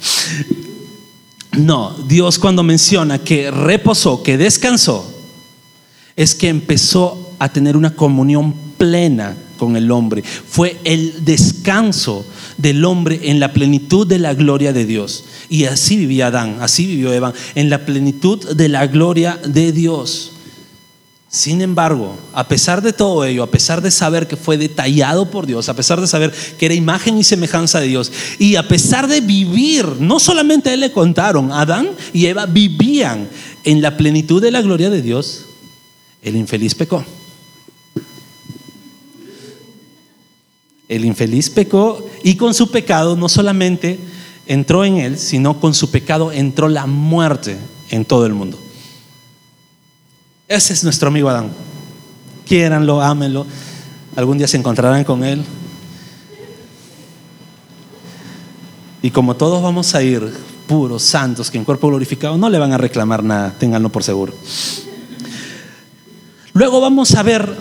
No, 1.56 1.96
Dios 2.08 2.38
cuando 2.38 2.62
menciona 2.62 3.18
que 3.18 3.50
reposó, 3.50 4.22
que 4.22 4.36
descansó, 4.36 5.10
es 6.16 6.34
que 6.34 6.48
empezó 6.48 7.34
a 7.38 7.48
tener 7.48 7.76
una 7.76 7.94
comunión 7.94 8.54
plena 8.76 9.36
con 9.58 9.76
el 9.76 9.90
hombre. 9.90 10.22
Fue 10.22 10.78
el 10.84 11.24
descanso 11.24 12.24
del 12.56 12.84
hombre 12.84 13.20
en 13.24 13.40
la 13.40 13.52
plenitud 13.52 14.06
de 14.06 14.18
la 14.18 14.34
gloria 14.34 14.72
de 14.72 14.84
Dios. 14.84 15.24
Y 15.48 15.64
así 15.64 15.96
vivía 15.96 16.28
Adán, 16.28 16.58
así 16.60 16.86
vivió 16.86 17.12
Eva, 17.12 17.32
en 17.54 17.70
la 17.70 17.84
plenitud 17.84 18.54
de 18.54 18.68
la 18.68 18.86
gloria 18.86 19.38
de 19.46 19.72
Dios. 19.72 20.33
Sin 21.34 21.62
embargo, 21.62 22.16
a 22.32 22.46
pesar 22.46 22.80
de 22.80 22.92
todo 22.92 23.24
ello, 23.24 23.42
a 23.42 23.50
pesar 23.50 23.82
de 23.82 23.90
saber 23.90 24.28
que 24.28 24.36
fue 24.36 24.56
detallado 24.56 25.32
por 25.32 25.46
Dios, 25.46 25.68
a 25.68 25.74
pesar 25.74 26.00
de 26.00 26.06
saber 26.06 26.32
que 26.56 26.66
era 26.66 26.76
imagen 26.76 27.18
y 27.18 27.24
semejanza 27.24 27.80
de 27.80 27.88
Dios, 27.88 28.12
y 28.38 28.54
a 28.54 28.68
pesar 28.68 29.08
de 29.08 29.20
vivir, 29.20 29.84
no 29.98 30.20
solamente 30.20 30.70
a 30.70 30.74
él 30.74 30.78
le 30.78 30.92
contaron, 30.92 31.50
Adán 31.50 31.88
y 32.12 32.26
Eva 32.26 32.46
vivían 32.46 33.28
en 33.64 33.82
la 33.82 33.96
plenitud 33.96 34.40
de 34.40 34.52
la 34.52 34.62
gloria 34.62 34.90
de 34.90 35.02
Dios, 35.02 35.46
el 36.22 36.36
infeliz 36.36 36.76
pecó. 36.76 37.04
El 40.88 41.04
infeliz 41.04 41.50
pecó 41.50 42.08
y 42.22 42.36
con 42.36 42.54
su 42.54 42.70
pecado 42.70 43.16
no 43.16 43.28
solamente 43.28 43.98
entró 44.46 44.84
en 44.84 44.98
él, 44.98 45.18
sino 45.18 45.58
con 45.58 45.74
su 45.74 45.90
pecado 45.90 46.30
entró 46.30 46.68
la 46.68 46.86
muerte 46.86 47.56
en 47.90 48.04
todo 48.04 48.24
el 48.24 48.34
mundo. 48.34 48.63
Ese 50.54 50.72
es 50.72 50.84
nuestro 50.84 51.08
amigo 51.08 51.28
Adán. 51.28 51.50
Quiéranlo, 52.46 53.02
ámenlo. 53.02 53.44
Algún 54.14 54.38
día 54.38 54.46
se 54.46 54.56
encontrarán 54.56 55.02
con 55.02 55.24
él. 55.24 55.44
Y 59.02 59.10
como 59.10 59.34
todos 59.34 59.60
vamos 59.60 59.96
a 59.96 60.02
ir 60.04 60.32
puros, 60.68 61.02
santos, 61.02 61.50
que 61.50 61.58
en 61.58 61.64
cuerpo 61.64 61.88
glorificado, 61.88 62.38
no 62.38 62.48
le 62.48 62.60
van 62.60 62.72
a 62.72 62.78
reclamar 62.78 63.24
nada, 63.24 63.52
ténganlo 63.58 63.88
por 63.88 64.04
seguro. 64.04 64.32
Luego 66.52 66.80
vamos 66.80 67.16
a 67.16 67.24
ver 67.24 67.52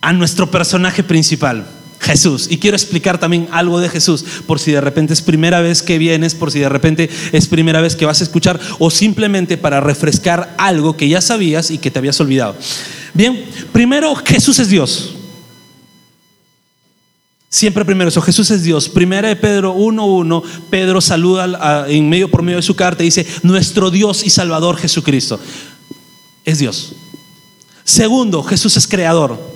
a 0.00 0.12
nuestro 0.12 0.50
personaje 0.50 1.04
principal. 1.04 1.68
Jesús. 2.06 2.46
Y 2.48 2.58
quiero 2.58 2.76
explicar 2.76 3.18
también 3.18 3.48
algo 3.50 3.80
de 3.80 3.88
Jesús, 3.88 4.24
por 4.46 4.60
si 4.60 4.70
de 4.70 4.80
repente 4.80 5.12
es 5.12 5.22
primera 5.22 5.60
vez 5.60 5.82
que 5.82 5.98
vienes, 5.98 6.34
por 6.34 6.52
si 6.52 6.60
de 6.60 6.68
repente 6.68 7.10
es 7.32 7.48
primera 7.48 7.80
vez 7.80 7.96
que 7.96 8.06
vas 8.06 8.20
a 8.20 8.24
escuchar, 8.24 8.60
o 8.78 8.90
simplemente 8.90 9.58
para 9.58 9.80
refrescar 9.80 10.54
algo 10.56 10.96
que 10.96 11.08
ya 11.08 11.20
sabías 11.20 11.70
y 11.70 11.78
que 11.78 11.90
te 11.90 11.98
habías 11.98 12.20
olvidado. 12.20 12.54
Bien, 13.12 13.44
primero 13.72 14.14
Jesús 14.14 14.58
es 14.60 14.68
Dios. 14.68 15.14
Siempre 17.48 17.84
primero 17.84 18.08
eso, 18.08 18.20
Jesús 18.22 18.50
es 18.50 18.62
Dios. 18.62 18.88
Primera 18.88 19.28
de 19.28 19.36
Pedro 19.36 19.74
1.1, 19.74 20.42
Pedro 20.70 21.00
saluda 21.00 21.86
en 21.88 22.08
medio 22.08 22.30
por 22.30 22.42
medio 22.42 22.58
de 22.58 22.62
su 22.62 22.76
carta 22.76 23.02
y 23.02 23.06
dice, 23.06 23.26
nuestro 23.42 23.90
Dios 23.90 24.24
y 24.24 24.30
Salvador 24.30 24.76
Jesucristo. 24.76 25.40
Es 26.44 26.58
Dios. 26.58 26.92
Segundo, 27.82 28.42
Jesús 28.42 28.76
es 28.76 28.86
creador. 28.86 29.55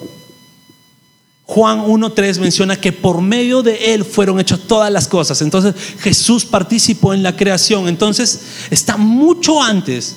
Juan 1.50 1.80
1.3 1.80 2.38
menciona 2.38 2.80
que 2.80 2.92
por 2.92 3.20
medio 3.20 3.64
de 3.64 3.92
Él 3.92 4.04
fueron 4.04 4.38
hechas 4.38 4.60
todas 4.68 4.92
las 4.92 5.08
cosas. 5.08 5.42
Entonces 5.42 5.74
Jesús 5.98 6.44
participó 6.44 7.12
en 7.12 7.24
la 7.24 7.34
creación. 7.34 7.88
Entonces 7.88 8.42
está 8.70 8.96
mucho 8.96 9.60
antes. 9.60 10.14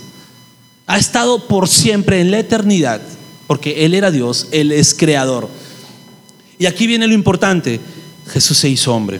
Ha 0.85 0.99
estado 0.99 1.47
por 1.47 1.67
siempre 1.67 2.21
en 2.21 2.29
la 2.29 2.37
eternidad. 2.37 3.01
Porque 3.47 3.83
Él 3.83 3.95
era 3.95 4.11
Dios, 4.11 4.47
Él 4.51 4.71
es 4.71 4.93
creador. 4.93 5.49
Y 6.59 6.67
aquí 6.67 6.85
viene 6.85 7.07
lo 7.07 7.15
importante. 7.15 7.79
Jesús 8.31 8.59
se 8.59 8.69
hizo 8.69 8.93
hombre. 8.93 9.19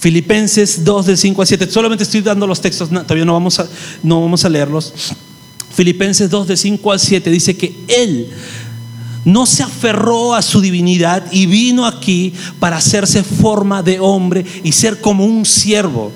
Filipenses 0.00 0.84
2 0.84 1.06
del 1.06 1.16
5 1.16 1.42
al 1.42 1.46
7. 1.46 1.70
Solamente 1.70 2.02
estoy 2.02 2.22
dando 2.22 2.48
los 2.48 2.60
textos, 2.60 2.88
todavía 2.88 3.24
no 3.24 3.34
vamos 3.34 3.60
a, 3.60 3.68
no 4.02 4.20
vamos 4.20 4.44
a 4.44 4.48
leerlos. 4.48 4.92
Filipenses 5.72 6.28
2 6.28 6.48
del 6.48 6.58
5 6.58 6.90
al 6.90 6.98
7 6.98 7.30
dice 7.30 7.56
que 7.56 7.72
Él 7.86 8.32
no 9.24 9.46
se 9.46 9.62
aferró 9.62 10.34
a 10.34 10.42
su 10.42 10.60
divinidad 10.60 11.30
y 11.32 11.46
vino 11.46 11.86
aquí 11.86 12.32
para 12.60 12.76
hacerse 12.76 13.22
forma 13.22 13.82
de 13.82 14.00
hombre 14.00 14.44
y 14.62 14.72
ser 14.72 15.00
como 15.00 15.24
un 15.24 15.44
siervo. 15.46 16.12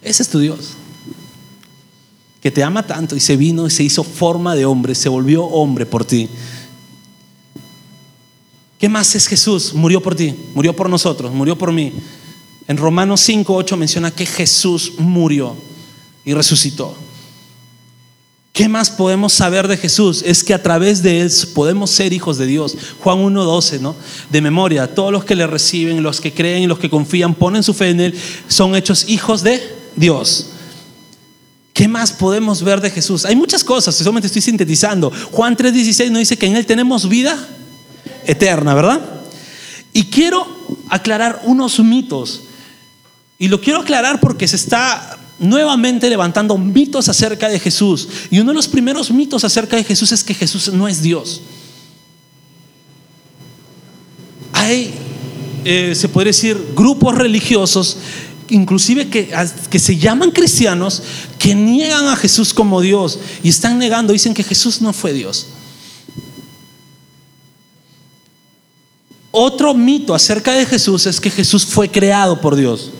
Ese 0.00 0.22
es 0.22 0.28
tu 0.28 0.38
Dios, 0.38 0.70
que 2.40 2.50
te 2.50 2.64
ama 2.64 2.86
tanto 2.86 3.14
y 3.14 3.20
se 3.20 3.36
vino 3.36 3.66
y 3.66 3.70
se 3.70 3.84
hizo 3.84 4.02
forma 4.02 4.56
de 4.56 4.64
hombre, 4.64 4.94
se 4.94 5.08
volvió 5.08 5.44
hombre 5.44 5.86
por 5.86 6.04
ti. 6.04 6.28
¿Qué 8.78 8.88
más 8.88 9.14
es 9.14 9.28
Jesús? 9.28 9.74
Murió 9.74 10.02
por 10.02 10.16
ti, 10.16 10.34
murió 10.54 10.74
por 10.74 10.90
nosotros, 10.90 11.32
murió 11.32 11.56
por 11.56 11.72
mí. 11.72 11.92
En 12.66 12.76
Romanos 12.76 13.20
5, 13.20 13.54
8 13.54 13.76
menciona 13.76 14.10
que 14.10 14.26
Jesús 14.26 14.94
murió 14.98 15.56
y 16.24 16.34
resucitó. 16.34 16.96
¿Qué 18.52 18.68
más 18.68 18.90
podemos 18.90 19.32
saber 19.32 19.66
de 19.66 19.78
Jesús? 19.78 20.22
Es 20.26 20.44
que 20.44 20.52
a 20.52 20.62
través 20.62 21.02
de 21.02 21.22
Él 21.22 21.32
podemos 21.54 21.90
ser 21.90 22.12
hijos 22.12 22.36
de 22.36 22.44
Dios. 22.44 22.76
Juan 23.00 23.18
1.12, 23.18 23.80
¿no? 23.80 23.96
De 24.30 24.42
memoria, 24.42 24.94
todos 24.94 25.10
los 25.10 25.24
que 25.24 25.34
le 25.34 25.46
reciben, 25.46 26.02
los 26.02 26.20
que 26.20 26.34
creen, 26.34 26.68
los 26.68 26.78
que 26.78 26.90
confían, 26.90 27.34
ponen 27.34 27.62
su 27.62 27.72
fe 27.72 27.90
en 27.90 28.00
Él, 28.00 28.14
son 28.48 28.76
hechos 28.76 29.08
hijos 29.08 29.42
de 29.42 29.62
Dios. 29.96 30.48
¿Qué 31.72 31.88
más 31.88 32.12
podemos 32.12 32.62
ver 32.62 32.82
de 32.82 32.90
Jesús? 32.90 33.24
Hay 33.24 33.34
muchas 33.34 33.64
cosas, 33.64 33.94
solamente 33.94 34.26
estoy 34.26 34.42
sintetizando. 34.42 35.10
Juan 35.30 35.56
3.16 35.56 36.10
nos 36.10 36.18
dice 36.18 36.36
que 36.36 36.46
en 36.46 36.56
Él 36.56 36.66
tenemos 36.66 37.08
vida 37.08 37.38
eterna, 38.26 38.74
¿verdad? 38.74 39.00
Y 39.94 40.04
quiero 40.04 40.46
aclarar 40.90 41.40
unos 41.44 41.80
mitos. 41.80 42.42
Y 43.38 43.48
lo 43.48 43.62
quiero 43.62 43.80
aclarar 43.80 44.20
porque 44.20 44.46
se 44.46 44.56
está 44.56 45.18
nuevamente 45.38 46.08
levantando 46.08 46.56
mitos 46.58 47.08
acerca 47.08 47.48
de 47.48 47.58
Jesús. 47.58 48.08
Y 48.30 48.40
uno 48.40 48.50
de 48.50 48.56
los 48.56 48.68
primeros 48.68 49.10
mitos 49.10 49.44
acerca 49.44 49.76
de 49.76 49.84
Jesús 49.84 50.12
es 50.12 50.24
que 50.24 50.34
Jesús 50.34 50.72
no 50.72 50.88
es 50.88 51.02
Dios. 51.02 51.40
Hay, 54.52 54.94
eh, 55.64 55.94
se 55.94 56.08
puede 56.08 56.26
decir, 56.26 56.72
grupos 56.76 57.16
religiosos, 57.16 57.96
inclusive 58.48 59.08
que, 59.08 59.32
que 59.70 59.78
se 59.78 59.96
llaman 59.96 60.30
cristianos, 60.30 61.02
que 61.38 61.54
niegan 61.54 62.06
a 62.06 62.16
Jesús 62.16 62.54
como 62.54 62.80
Dios 62.80 63.18
y 63.42 63.48
están 63.48 63.78
negando, 63.78 64.12
dicen 64.12 64.34
que 64.34 64.44
Jesús 64.44 64.80
no 64.80 64.92
fue 64.92 65.12
Dios. 65.12 65.46
Otro 69.34 69.72
mito 69.72 70.14
acerca 70.14 70.52
de 70.52 70.66
Jesús 70.66 71.06
es 71.06 71.18
que 71.18 71.30
Jesús 71.30 71.64
fue 71.64 71.90
creado 71.90 72.40
por 72.40 72.54
Dios. 72.54 72.90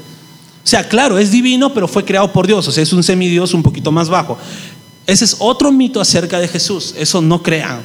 O 0.64 0.66
sea, 0.66 0.88
claro, 0.88 1.18
es 1.18 1.30
divino, 1.30 1.74
pero 1.74 1.88
fue 1.88 2.04
creado 2.04 2.32
por 2.32 2.46
Dios. 2.46 2.66
O 2.68 2.72
sea, 2.72 2.82
es 2.82 2.92
un 2.92 3.02
semidios 3.02 3.52
un 3.54 3.62
poquito 3.62 3.90
más 3.90 4.08
bajo. 4.08 4.38
Ese 5.06 5.24
es 5.24 5.36
otro 5.38 5.72
mito 5.72 6.00
acerca 6.00 6.38
de 6.38 6.48
Jesús. 6.48 6.94
Eso 6.96 7.20
no 7.20 7.42
crean. 7.42 7.82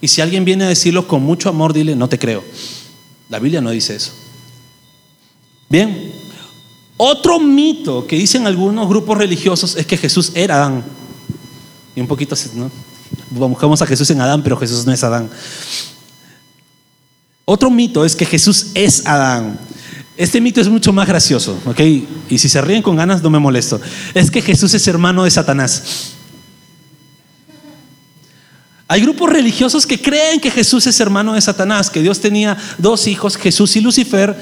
Y 0.00 0.08
si 0.08 0.20
alguien 0.20 0.44
viene 0.44 0.64
a 0.64 0.68
decirlo 0.68 1.06
con 1.06 1.22
mucho 1.22 1.48
amor, 1.48 1.72
dile, 1.72 1.96
no 1.96 2.08
te 2.08 2.18
creo. 2.18 2.44
La 3.28 3.38
Biblia 3.38 3.60
no 3.60 3.70
dice 3.70 3.96
eso. 3.96 4.12
Bien. 5.68 6.12
Otro 6.96 7.40
mito 7.40 8.06
que 8.06 8.16
dicen 8.16 8.46
algunos 8.46 8.88
grupos 8.88 9.18
religiosos 9.18 9.76
es 9.76 9.86
que 9.86 9.96
Jesús 9.96 10.32
era 10.34 10.56
Adán. 10.56 10.84
Y 11.96 12.00
un 12.00 12.06
poquito, 12.06 12.36
¿no? 12.54 12.70
Buscamos 13.30 13.82
a 13.82 13.86
Jesús 13.86 14.08
en 14.10 14.20
Adán, 14.20 14.42
pero 14.42 14.56
Jesús 14.56 14.86
no 14.86 14.92
es 14.92 15.02
Adán. 15.02 15.28
Otro 17.44 17.70
mito 17.70 18.04
es 18.04 18.14
que 18.14 18.24
Jesús 18.24 18.68
es 18.74 19.06
Adán. 19.06 19.58
Este 20.16 20.40
mito 20.40 20.60
es 20.60 20.68
mucho 20.68 20.92
más 20.92 21.08
gracioso, 21.08 21.58
¿ok? 21.64 21.80
Y 22.28 22.38
si 22.38 22.48
se 22.48 22.60
ríen 22.60 22.82
con 22.82 22.96
ganas, 22.96 23.22
no 23.22 23.30
me 23.30 23.38
molesto. 23.38 23.80
Es 24.14 24.30
que 24.30 24.42
Jesús 24.42 24.74
es 24.74 24.86
hermano 24.86 25.24
de 25.24 25.30
Satanás. 25.30 26.12
Hay 28.88 29.00
grupos 29.00 29.30
religiosos 29.30 29.86
que 29.86 30.02
creen 30.02 30.38
que 30.38 30.50
Jesús 30.50 30.86
es 30.86 31.00
hermano 31.00 31.32
de 31.32 31.40
Satanás, 31.40 31.88
que 31.88 32.02
Dios 32.02 32.20
tenía 32.20 32.58
dos 32.76 33.06
hijos, 33.06 33.38
Jesús 33.38 33.74
y 33.76 33.80
Lucifer, 33.80 34.36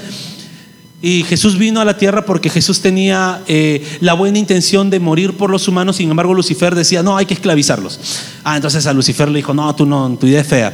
y 1.03 1.23
Jesús 1.23 1.57
vino 1.57 1.81
a 1.81 1.85
la 1.85 1.97
tierra 1.97 2.27
porque 2.27 2.51
Jesús 2.51 2.81
tenía 2.81 3.43
eh, 3.47 3.87
la 4.01 4.15
buena 4.15 4.39
intención 4.39 4.91
de 4.91 4.99
morir 4.99 5.37
por 5.37 5.51
los 5.51 5.69
humanos, 5.69 5.97
sin 5.97 6.11
embargo 6.11 6.35
Lucifer 6.35 6.75
decía, 6.75 7.03
no, 7.03 7.17
hay 7.17 7.27
que 7.27 7.35
esclavizarlos. 7.35 8.01
Ah, 8.43 8.57
entonces 8.57 8.87
a 8.87 8.93
Lucifer 8.93 9.29
le 9.29 9.39
dijo, 9.39 9.55
no, 9.55 9.73
tú 9.77 9.87
no, 9.87 10.17
tu 10.19 10.27
idea 10.27 10.41
es 10.41 10.49
fea. 10.49 10.73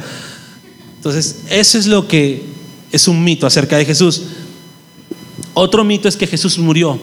Entonces, 0.95 1.41
eso 1.49 1.77
es 1.77 1.85
lo 1.85 2.07
que 2.07 2.43
es 2.91 3.07
un 3.07 3.23
mito 3.23 3.45
acerca 3.45 3.77
de 3.77 3.85
Jesús. 3.85 4.23
Otro 5.59 5.83
mito 5.83 6.07
es 6.07 6.15
que 6.15 6.27
Jesús 6.27 6.59
murió. 6.59 6.99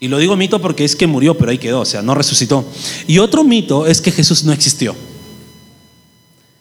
Y 0.00 0.08
lo 0.08 0.16
digo 0.16 0.34
mito 0.34 0.62
porque 0.62 0.82
es 0.82 0.96
que 0.96 1.06
murió, 1.06 1.36
pero 1.36 1.50
ahí 1.50 1.58
quedó, 1.58 1.80
o 1.80 1.84
sea, 1.84 2.00
no 2.00 2.14
resucitó. 2.14 2.64
Y 3.06 3.18
otro 3.18 3.44
mito 3.44 3.86
es 3.86 4.00
que 4.00 4.10
Jesús 4.10 4.44
no 4.44 4.52
existió. 4.52 4.96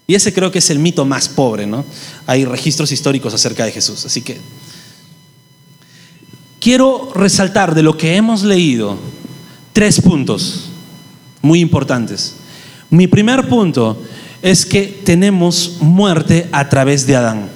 Y 0.08 0.13
ese 0.13 0.34
creo 0.34 0.51
que 0.51 0.60
es 0.60 0.70
el 0.70 0.80
mito 0.80 1.06
más 1.06 1.30
pobre, 1.30 1.65
¿no? 1.65 1.86
Hay 2.27 2.44
registros 2.44 2.92
históricos 2.92 3.34
acerca 3.34 3.63
de 3.63 3.72
Jesús. 3.72 4.06
Así 4.06 4.24
que 4.24 4.38
quiero 6.60 7.13
resaltar 7.15 7.74
de 7.74 7.84
lo 7.84 7.98
que 7.98 8.18
hemos 8.18 8.44
leído 8.44 8.98
tres 9.72 10.01
puntos 10.01 10.65
muy 11.42 11.62
importantes. 11.62 12.34
Mi 12.89 13.08
primer 13.08 13.48
punto 13.48 14.01
es 14.42 14.65
que 14.65 15.01
tenemos 15.06 15.77
muerte 15.80 16.50
a 16.51 16.68
través 16.68 17.08
de 17.08 17.15
Adán. 17.15 17.50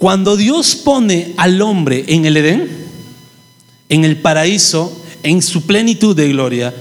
Cuando 0.00 0.38
Dios 0.38 0.76
pone 0.76 1.34
al 1.36 1.60
hombre 1.60 2.06
en 2.08 2.24
el 2.24 2.34
Edén, 2.38 2.70
en 3.90 4.06
el 4.06 4.16
paraíso, 4.16 4.98
en 5.22 5.42
su 5.42 5.66
plenitud 5.66 6.16
de 6.16 6.26
gloria, 6.30 6.74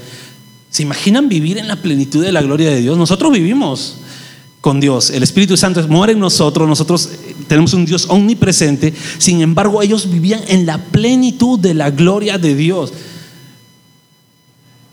¿se 0.69 0.83
imaginan 0.83 1.27
vivir 1.27 1.57
en 1.57 1.67
la 1.67 1.75
plenitud 1.75 2.23
de 2.23 2.31
la 2.31 2.41
gloria 2.41 2.69
de 2.69 2.79
Dios? 2.79 2.97
Nosotros 2.97 3.33
vivimos 3.33 3.97
con 4.61 4.79
Dios. 4.79 5.09
El 5.09 5.21
Espíritu 5.23 5.57
Santo 5.57 5.85
muere 5.89 6.13
en 6.13 6.19
nosotros, 6.19 6.65
nosotros 6.65 7.09
eh, 7.11 7.35
tenemos 7.49 7.73
un 7.73 7.85
Dios 7.85 8.05
omnipresente, 8.07 8.93
sin 9.17 9.41
embargo 9.41 9.81
ellos 9.81 10.09
vivían 10.09 10.39
en 10.47 10.65
la 10.65 10.77
plenitud 10.77 11.59
de 11.59 11.73
la 11.73 11.91
gloria 11.91 12.38
de 12.38 12.55
Dios. 12.55 12.93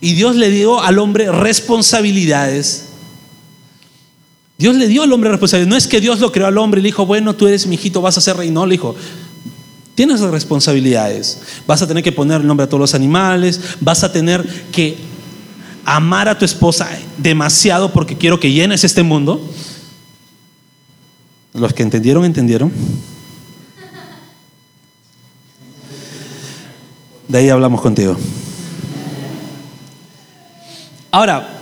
Y 0.00 0.14
Dios 0.14 0.34
le 0.34 0.50
dio 0.50 0.82
al 0.82 0.98
hombre 0.98 1.30
responsabilidades. 1.30 2.86
Dios 4.58 4.74
le 4.76 4.88
dio 4.88 5.02
al 5.02 5.12
hombre 5.12 5.30
responsabilidades. 5.30 5.70
No 5.70 5.76
es 5.76 5.86
que 5.86 6.00
Dios 6.00 6.20
lo 6.20 6.32
creó 6.32 6.46
al 6.46 6.56
hombre 6.58 6.80
y 6.80 6.82
le 6.82 6.88
dijo, 6.88 7.04
bueno, 7.04 7.34
tú 7.34 7.46
eres 7.46 7.66
mi 7.66 7.74
hijito, 7.74 8.00
vas 8.00 8.16
a 8.16 8.20
ser 8.20 8.36
rey. 8.36 8.50
No, 8.50 8.64
le 8.64 8.72
dijo, 8.72 8.96
tienes 9.94 10.20
responsabilidades. 10.20 11.40
Vas 11.66 11.82
a 11.82 11.86
tener 11.86 12.02
que 12.02 12.12
poner 12.12 12.40
el 12.40 12.46
nombre 12.46 12.64
a 12.64 12.68
todos 12.68 12.80
los 12.80 12.94
animales, 12.94 13.60
vas 13.80 14.02
a 14.02 14.12
tener 14.12 14.46
que 14.72 14.96
amar 15.84 16.28
a 16.28 16.38
tu 16.38 16.44
esposa 16.44 16.88
demasiado 17.18 17.92
porque 17.92 18.16
quiero 18.16 18.40
que 18.40 18.52
llenes 18.52 18.82
este 18.84 19.02
mundo. 19.02 19.40
Los 21.52 21.72
que 21.72 21.82
entendieron, 21.82 22.24
entendieron. 22.24 22.72
De 27.28 27.38
ahí 27.38 27.48
hablamos 27.48 27.80
contigo. 27.80 28.16
Ahora, 31.10 31.60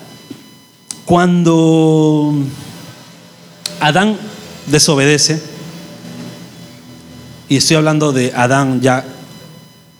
cuando 1.04 2.34
Adán 3.84 4.16
desobedece, 4.64 5.42
y 7.50 7.58
estoy 7.58 7.76
hablando 7.76 8.14
de 8.14 8.32
Adán 8.34 8.80
ya 8.80 9.04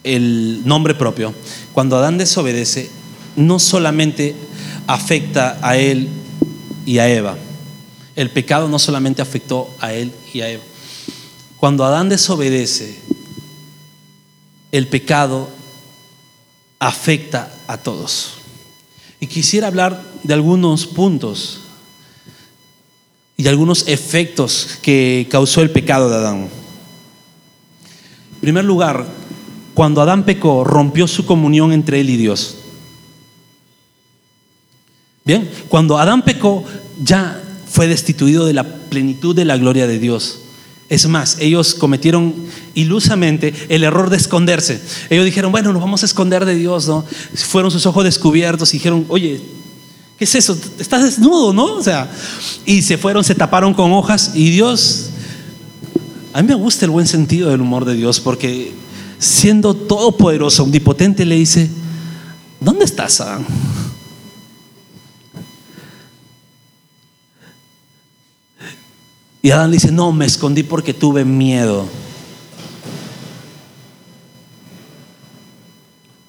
el 0.03 0.63
nombre 0.65 0.95
propio, 0.95 1.35
cuando 1.71 1.95
Adán 1.95 2.17
desobedece, 2.17 2.89
no 3.35 3.59
solamente 3.59 4.35
afecta 4.87 5.59
a 5.61 5.77
él 5.77 6.09
y 6.87 6.97
a 6.97 7.07
Eva, 7.07 7.37
el 8.15 8.31
pecado 8.31 8.67
no 8.69 8.79
solamente 8.79 9.21
afectó 9.21 9.69
a 9.79 9.93
él 9.93 10.11
y 10.33 10.41
a 10.41 10.49
Eva. 10.49 10.63
Cuando 11.57 11.85
Adán 11.85 12.09
desobedece, 12.09 12.99
el 14.71 14.87
pecado 14.87 15.47
afecta 16.79 17.53
a 17.67 17.77
todos. 17.77 18.31
Y 19.19 19.27
quisiera 19.27 19.67
hablar 19.67 20.03
de 20.23 20.33
algunos 20.33 20.87
puntos 20.87 21.64
y 23.37 23.47
algunos 23.47 23.87
efectos 23.87 24.79
que 24.81 25.27
causó 25.29 25.61
el 25.61 25.71
pecado 25.71 26.09
de 26.09 26.15
Adán. 26.15 26.49
En 28.35 28.41
primer 28.41 28.65
lugar, 28.65 29.05
cuando 29.73 30.01
Adán 30.01 30.23
pecó, 30.23 30.63
rompió 30.63 31.07
su 31.07 31.25
comunión 31.25 31.71
entre 31.73 31.99
él 31.99 32.09
y 32.09 32.17
Dios. 32.17 32.57
Bien, 35.25 35.49
cuando 35.67 35.97
Adán 35.97 36.23
pecó, 36.23 36.63
ya 37.03 37.41
fue 37.67 37.87
destituido 37.87 38.45
de 38.45 38.53
la 38.53 38.63
plenitud 38.63 39.35
de 39.35 39.43
la 39.43 39.57
gloria 39.57 39.87
de 39.87 39.99
Dios. 39.99 40.39
Es 40.87 41.07
más, 41.07 41.37
ellos 41.39 41.73
cometieron 41.73 42.33
ilusamente 42.75 43.53
el 43.69 43.83
error 43.83 44.11
de 44.11 44.17
esconderse. 44.17 44.79
Ellos 45.09 45.25
dijeron, 45.25 45.51
bueno, 45.51 45.73
nos 45.73 45.81
vamos 45.81 46.03
a 46.03 46.05
esconder 46.05 46.45
de 46.45 46.55
Dios, 46.55 46.87
¿no? 46.87 47.03
Fueron 47.33 47.71
sus 47.71 47.87
ojos 47.87 48.03
descubiertos 48.03 48.71
y 48.73 48.77
dijeron, 48.77 49.05
oye, 49.09 49.41
¿qué 50.17 50.23
es 50.25 50.35
eso? 50.35 50.57
Estás 50.79 51.03
desnudo, 51.03 51.53
¿no? 51.53 51.65
O 51.65 51.83
sea, 51.83 52.09
y 52.65 52.81
se 52.81 52.97
fueron, 52.97 53.23
se 53.23 53.35
taparon 53.35 53.73
con 53.73 53.91
hojas 53.91 54.31
y 54.33 54.49
Dios, 54.49 55.09
a 56.33 56.41
mí 56.41 56.47
me 56.47 56.55
gusta 56.55 56.85
el 56.85 56.91
buen 56.91 57.07
sentido 57.07 57.49
del 57.49 57.61
humor 57.61 57.85
de 57.85 57.95
Dios 57.95 58.19
porque 58.19 58.73
siendo 59.19 59.73
todopoderoso, 59.73 60.63
omnipotente, 60.63 61.25
le 61.25 61.35
dice, 61.35 61.69
¿dónde 62.59 62.85
estás, 62.85 63.21
Adán? 63.21 63.45
Y 69.41 69.51
Adán 69.51 69.71
dice, 69.71 69.91
no, 69.91 70.11
me 70.11 70.25
escondí 70.25 70.63
porque 70.63 70.93
tuve 70.93 71.23
miedo. 71.23 71.85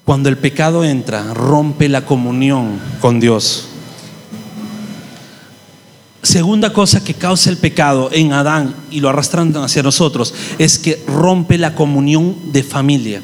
Cuando 0.04 0.28
el 0.28 0.36
pecado 0.36 0.84
entra, 0.84 1.34
rompe 1.34 1.88
la 1.88 2.04
comunión 2.04 2.78
con 3.00 3.18
Dios. 3.18 3.68
Segunda 6.26 6.72
cosa 6.72 7.04
que 7.04 7.14
causa 7.14 7.50
el 7.50 7.56
pecado 7.56 8.10
en 8.12 8.32
Adán 8.32 8.74
y 8.90 8.98
lo 8.98 9.08
arrastran 9.08 9.56
hacia 9.58 9.84
nosotros 9.84 10.34
es 10.58 10.76
que 10.76 11.00
rompe 11.06 11.56
la 11.56 11.76
comunión 11.76 12.34
de 12.50 12.64
familia. 12.64 13.22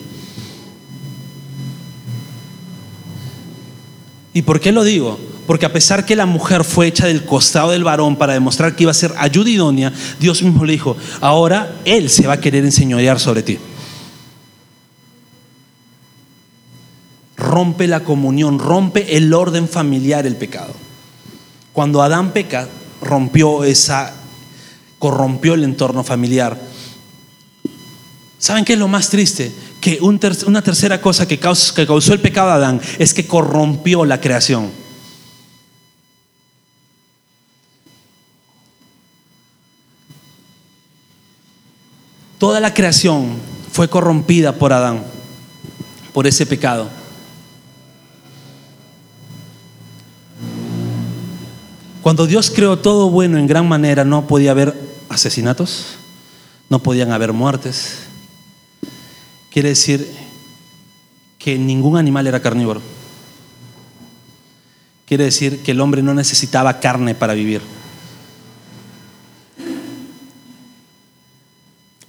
¿Y 4.32 4.42
por 4.42 4.60
qué 4.60 4.70
lo 4.70 4.84
digo? 4.84 5.18
Porque 5.48 5.66
a 5.66 5.72
pesar 5.72 6.06
que 6.06 6.14
la 6.14 6.26
mujer 6.26 6.62
fue 6.62 6.86
hecha 6.86 7.08
del 7.08 7.24
costado 7.24 7.72
del 7.72 7.82
varón 7.82 8.14
para 8.14 8.34
demostrar 8.34 8.76
que 8.76 8.84
iba 8.84 8.92
a 8.92 8.94
ser 8.94 9.12
ayuda 9.18 9.50
idónea, 9.50 9.92
Dios 10.20 10.40
mismo 10.44 10.64
le 10.64 10.74
dijo, 10.74 10.96
ahora 11.20 11.80
Él 11.84 12.08
se 12.08 12.28
va 12.28 12.34
a 12.34 12.40
querer 12.40 12.64
enseñorear 12.64 13.18
sobre 13.18 13.42
ti. 13.42 13.58
Rompe 17.36 17.88
la 17.88 18.04
comunión, 18.04 18.60
rompe 18.60 19.16
el 19.16 19.34
orden 19.34 19.68
familiar 19.68 20.24
el 20.24 20.36
pecado. 20.36 20.72
Cuando 21.72 22.00
Adán 22.00 22.30
peca, 22.30 22.68
rompió 23.02 23.64
esa, 23.64 24.12
corrompió 24.98 25.54
el 25.54 25.64
entorno 25.64 26.04
familiar. 26.04 26.58
¿Saben 28.38 28.64
qué 28.64 28.72
es 28.72 28.78
lo 28.78 28.88
más 28.88 29.10
triste? 29.10 29.52
Que 29.80 29.98
una 30.00 30.62
tercera 30.62 31.00
cosa 31.00 31.26
que 31.26 31.38
causó, 31.38 31.74
que 31.74 31.86
causó 31.86 32.12
el 32.12 32.20
pecado 32.20 32.48
de 32.48 32.54
Adán 32.54 32.80
es 32.98 33.12
que 33.12 33.26
corrompió 33.26 34.04
la 34.04 34.20
creación. 34.20 34.70
Toda 42.38 42.58
la 42.58 42.74
creación 42.74 43.36
fue 43.70 43.88
corrompida 43.88 44.54
por 44.56 44.72
Adán, 44.72 45.04
por 46.12 46.26
ese 46.26 46.44
pecado. 46.44 47.01
Cuando 52.02 52.26
Dios 52.26 52.50
creó 52.50 52.78
todo 52.78 53.10
bueno 53.10 53.38
en 53.38 53.46
gran 53.46 53.68
manera, 53.68 54.04
no 54.04 54.26
podía 54.26 54.50
haber 54.50 54.74
asesinatos, 55.08 55.86
no 56.68 56.80
podían 56.80 57.12
haber 57.12 57.32
muertes. 57.32 57.98
Quiere 59.50 59.68
decir 59.68 60.12
que 61.38 61.56
ningún 61.58 61.96
animal 61.96 62.26
era 62.26 62.40
carnívoro. 62.40 62.82
Quiere 65.06 65.24
decir 65.24 65.62
que 65.62 65.70
el 65.70 65.80
hombre 65.80 66.02
no 66.02 66.12
necesitaba 66.12 66.80
carne 66.80 67.14
para 67.14 67.34
vivir. 67.34 67.62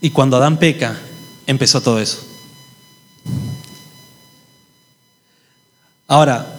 Y 0.01 0.09
cuando 0.09 0.37
Adán 0.37 0.57
peca, 0.57 0.97
empezó 1.45 1.81
todo 1.81 1.99
eso. 1.99 2.25
Ahora, 6.07 6.52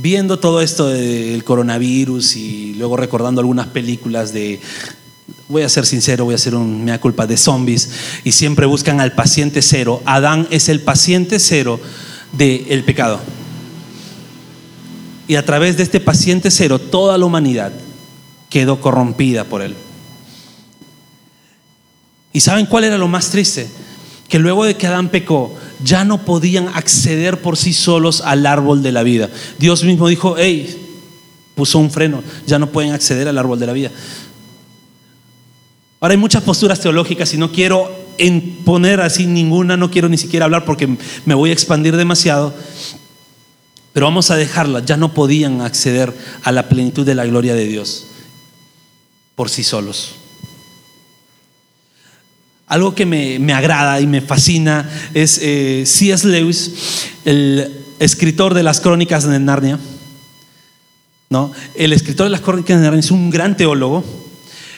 viendo 0.00 0.38
todo 0.38 0.62
esto 0.62 0.86
del 0.88 1.42
coronavirus 1.42 2.36
y 2.36 2.74
luego 2.74 2.96
recordando 2.96 3.40
algunas 3.40 3.66
películas 3.66 4.32
de, 4.32 4.60
voy 5.48 5.62
a 5.62 5.68
ser 5.68 5.86
sincero, 5.86 6.24
voy 6.24 6.34
a 6.34 6.36
hacer 6.36 6.54
un 6.54 6.84
mea 6.84 7.00
culpa 7.00 7.26
de 7.26 7.36
zombies, 7.36 7.90
y 8.22 8.32
siempre 8.32 8.66
buscan 8.66 9.00
al 9.00 9.12
paciente 9.12 9.60
cero. 9.60 10.00
Adán 10.04 10.46
es 10.50 10.68
el 10.68 10.80
paciente 10.80 11.40
cero 11.40 11.80
del 12.32 12.84
pecado. 12.84 13.20
Y 15.26 15.34
a 15.34 15.44
través 15.44 15.76
de 15.76 15.82
este 15.82 16.00
paciente 16.00 16.50
cero, 16.50 16.78
toda 16.78 17.18
la 17.18 17.26
humanidad 17.26 17.72
quedó 18.48 18.80
corrompida 18.80 19.44
por 19.44 19.62
él. 19.62 19.74
¿Y 22.32 22.40
saben 22.40 22.66
cuál 22.66 22.84
era 22.84 22.98
lo 22.98 23.08
más 23.08 23.30
triste? 23.30 23.68
Que 24.28 24.38
luego 24.38 24.64
de 24.64 24.76
que 24.76 24.86
Adán 24.86 25.08
pecó, 25.08 25.54
ya 25.82 26.04
no 26.04 26.24
podían 26.24 26.68
acceder 26.68 27.40
por 27.40 27.56
sí 27.56 27.72
solos 27.72 28.20
al 28.20 28.46
árbol 28.46 28.82
de 28.82 28.92
la 28.92 29.02
vida. 29.02 29.28
Dios 29.58 29.84
mismo 29.84 30.08
dijo, 30.08 30.36
hey, 30.38 30.88
puso 31.54 31.78
un 31.78 31.90
freno, 31.90 32.22
ya 32.46 32.58
no 32.58 32.70
pueden 32.70 32.92
acceder 32.92 33.28
al 33.28 33.38
árbol 33.38 33.58
de 33.58 33.66
la 33.66 33.72
vida. 33.72 33.90
Ahora 36.00 36.12
hay 36.12 36.18
muchas 36.18 36.42
posturas 36.42 36.80
teológicas 36.80 37.34
y 37.34 37.38
no 37.38 37.50
quiero 37.50 37.90
poner 38.64 39.00
así 39.00 39.26
ninguna, 39.26 39.76
no 39.76 39.90
quiero 39.90 40.08
ni 40.08 40.18
siquiera 40.18 40.44
hablar 40.44 40.64
porque 40.64 40.96
me 41.24 41.34
voy 41.34 41.50
a 41.50 41.52
expandir 41.52 41.96
demasiado. 41.96 42.54
Pero 43.92 44.06
vamos 44.06 44.30
a 44.30 44.36
dejarla, 44.36 44.84
ya 44.84 44.96
no 44.96 45.12
podían 45.12 45.60
acceder 45.60 46.14
a 46.44 46.52
la 46.52 46.68
plenitud 46.68 47.04
de 47.04 47.14
la 47.14 47.26
gloria 47.26 47.54
de 47.54 47.66
Dios 47.66 48.06
por 49.34 49.50
sí 49.50 49.64
solos. 49.64 50.14
Algo 52.68 52.94
que 52.94 53.06
me, 53.06 53.52
agrada 53.54 54.00
y 54.00 54.06
me 54.06 54.20
fascina 54.20 54.88
es 55.14 55.40
eh, 55.42 55.84
C.S. 55.86 56.28
Lewis, 56.28 56.72
el 57.24 57.72
escritor 57.98 58.52
de 58.52 58.62
las 58.62 58.80
crónicas 58.80 59.24
de 59.24 59.38
Narnia. 59.38 59.78
¿no? 61.30 61.50
El 61.74 61.92
escritor 61.92 62.24
de 62.24 62.30
las 62.30 62.42
crónicas 62.42 62.76
de 62.76 62.82
Narnia 62.82 63.00
es 63.00 63.10
un 63.10 63.30
gran 63.30 63.56
teólogo. 63.56 64.04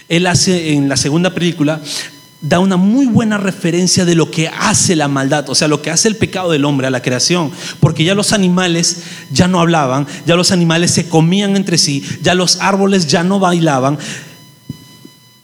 Él 0.08 0.26
hace 0.26 0.72
en 0.72 0.88
la 0.88 0.96
segunda 0.96 1.34
película, 1.34 1.80
da 2.40 2.58
una 2.58 2.76
muy 2.76 3.06
buena 3.06 3.38
referencia 3.38 4.04
de 4.04 4.14
lo 4.14 4.30
que 4.30 4.48
hace 4.48 4.96
la 4.96 5.08
maldad, 5.08 5.48
o 5.50 5.54
sea, 5.54 5.68
lo 5.68 5.82
que 5.82 5.90
hace 5.90 6.08
el 6.08 6.16
pecado 6.16 6.50
del 6.50 6.64
hombre 6.64 6.86
a 6.86 6.90
la 6.90 7.02
creación, 7.02 7.50
porque 7.80 8.04
ya 8.04 8.14
los 8.14 8.32
animales 8.32 9.02
ya 9.30 9.46
no 9.46 9.60
hablaban, 9.60 10.06
ya 10.26 10.36
los 10.36 10.50
animales 10.50 10.90
se 10.90 11.08
comían 11.08 11.56
entre 11.56 11.76
sí, 11.76 12.04
ya 12.22 12.34
los 12.34 12.60
árboles 12.60 13.06
ya 13.08 13.22
no 13.22 13.38
bailaban. 13.38 13.98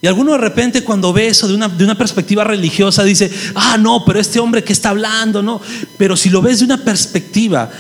Y 0.01 0.07
alguno 0.07 0.33
de 0.33 0.39
repente 0.39 0.85
cuando 0.85 1.13
ve 1.13 1.29
eso 1.29 1.49
de 1.49 1.55
una, 1.55 1.69
de 1.69 1.85
una 1.85 1.97
perspectiva 1.97 2.45
religiosa 2.45 3.03
dice, 3.03 3.31
ah, 3.55 3.79
no, 3.79 4.05
pero 4.05 4.21
este 4.21 4.39
hombre 4.39 4.63
que 4.63 4.73
está 4.73 4.91
hablando, 4.91 5.43
no, 5.43 5.61
pero 5.97 6.17
si 6.17 6.29
lo 6.29 6.43
ves 6.43 6.59
de 6.59 6.67
una 6.67 6.85
perspectiva 6.85 7.71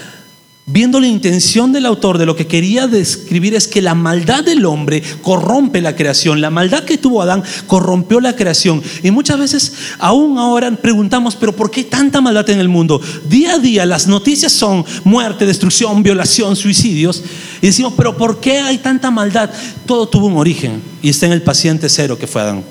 viendo 0.68 0.98
la 0.98 1.06
intención 1.06 1.72
del 1.72 1.86
autor 1.86 2.18
de 2.18 2.26
lo 2.26 2.34
que 2.34 2.48
quería 2.48 2.88
describir 2.88 3.54
es 3.54 3.68
que 3.68 3.80
la 3.80 3.94
maldad 3.94 4.42
del 4.42 4.64
hombre 4.64 5.00
corrompe 5.22 5.80
la 5.80 5.94
creación. 5.94 6.40
La 6.40 6.50
maldad 6.50 6.82
que 6.82 6.98
tuvo 6.98 7.22
Adán 7.22 7.44
corrompió 7.68 8.20
la 8.20 8.34
creación. 8.34 8.82
Y 9.04 9.12
muchas 9.12 9.38
veces, 9.38 9.72
aún 9.98 10.38
ahora, 10.38 10.70
preguntamos, 10.72 11.36
pero 11.36 11.54
¿por 11.54 11.70
qué 11.70 11.84
tanta 11.84 12.20
maldad 12.20 12.50
en 12.50 12.58
el 12.58 12.68
mundo? 12.68 13.00
Día 13.28 13.54
a 13.54 13.58
día 13.60 13.86
las 13.86 14.08
noticias 14.08 14.50
son 14.50 14.84
muerte, 15.04 15.46
destrucción, 15.46 16.02
violación, 16.02 16.56
suicidios. 16.56 17.22
Y 17.62 17.66
decimos, 17.66 17.94
pero 17.96 18.16
¿por 18.16 18.40
qué 18.40 18.58
hay 18.58 18.78
tanta 18.78 19.12
maldad? 19.12 19.50
Todo 19.86 20.08
tuvo 20.08 20.26
un 20.26 20.36
origen 20.36 20.82
y 21.00 21.10
está 21.10 21.26
en 21.26 21.32
el 21.32 21.42
paciente 21.42 21.88
cero 21.88 22.18
que 22.18 22.26
fue 22.26 22.42
Adán. 22.42 22.64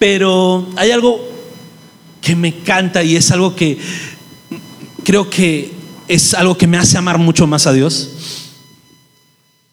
Pero 0.00 0.68
hay 0.74 0.90
algo 0.90 1.32
que 2.20 2.34
me 2.34 2.48
encanta 2.48 3.04
y 3.04 3.14
es 3.14 3.30
algo 3.30 3.54
que 3.54 3.78
creo 5.04 5.28
que 5.28 5.72
es 6.08 6.34
algo 6.34 6.56
que 6.56 6.66
me 6.66 6.78
hace 6.78 6.98
amar 6.98 7.18
mucho 7.18 7.46
más 7.46 7.66
a 7.66 7.72
Dios. 7.72 8.10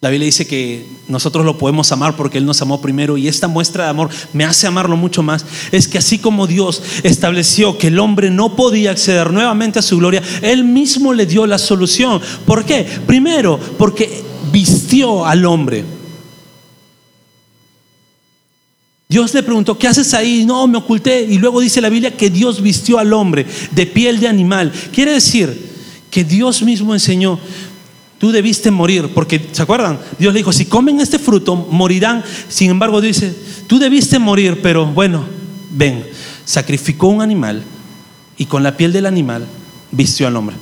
La 0.01 0.09
Biblia 0.09 0.27
dice 0.27 0.47
que 0.47 0.85
nosotros 1.09 1.43
lo 1.43 1.57
podemos 1.57 1.91
amar 1.91 2.15
porque 2.15 2.37
Él 2.37 2.45
nos 2.45 2.61
amó 2.61 2.79
primero 2.79 3.17
y 3.17 3.27
esta 3.27 3.49
muestra 3.49 3.83
de 3.83 3.89
amor 3.89 4.09
me 4.31 4.45
hace 4.45 4.65
amarlo 4.65 4.95
mucho 4.95 5.23
más. 5.23 5.45
Es 5.73 5.89
que 5.89 5.97
así 5.97 6.19
como 6.19 6.47
Dios 6.47 6.81
estableció 7.03 7.77
que 7.77 7.87
el 7.87 7.99
hombre 7.99 8.29
no 8.29 8.55
podía 8.55 8.91
acceder 8.91 9.33
nuevamente 9.33 9.79
a 9.79 9.81
su 9.81 9.97
gloria, 9.97 10.23
Él 10.41 10.63
mismo 10.63 11.13
le 11.13 11.25
dio 11.25 11.45
la 11.45 11.57
solución. 11.57 12.21
¿Por 12.45 12.63
qué? 12.63 12.87
Primero, 13.05 13.59
porque 13.77 14.23
vistió 14.53 15.25
al 15.25 15.43
hombre. 15.45 15.83
Dios 19.11 19.33
le 19.33 19.41
preguntó, 19.41 19.75
¿qué 19.75 19.87
haces 19.87 20.13
ahí? 20.13 20.45
No, 20.45 20.67
me 20.67 20.77
oculté. 20.77 21.23
Y 21.23 21.39
luego 21.39 21.61
dice 21.61 21.81
la 21.81 21.89
Biblia 21.89 22.15
que 22.15 22.29
Dios 22.29 22.61
vistió 22.61 22.99
al 22.99 23.11
hombre 23.11 23.43
de 23.71 23.87
piel 23.87 24.19
de 24.19 24.27
animal. 24.27 24.71
Quiere 24.93 25.13
decir 25.13 25.71
que 26.11 26.23
Dios 26.23 26.61
mismo 26.61 26.93
enseñó, 26.93 27.39
tú 28.19 28.31
debiste 28.31 28.69
morir, 28.69 29.09
porque, 29.15 29.49
¿se 29.51 29.63
acuerdan? 29.63 29.99
Dios 30.19 30.31
le 30.31 30.41
dijo, 30.41 30.53
si 30.53 30.65
comen 30.65 30.99
este 30.99 31.17
fruto, 31.17 31.55
morirán. 31.55 32.23
Sin 32.49 32.69
embargo, 32.69 33.01
dice, 33.01 33.35
tú 33.65 33.79
debiste 33.79 34.19
morir, 34.19 34.59
pero 34.61 34.85
bueno, 34.85 35.25
ven, 35.71 36.05
sacrificó 36.45 37.07
un 37.07 37.23
animal 37.23 37.63
y 38.37 38.45
con 38.45 38.61
la 38.61 38.77
piel 38.77 38.93
del 38.93 39.07
animal 39.07 39.43
vistió 39.89 40.27
al 40.27 40.35
hombre. 40.35 40.55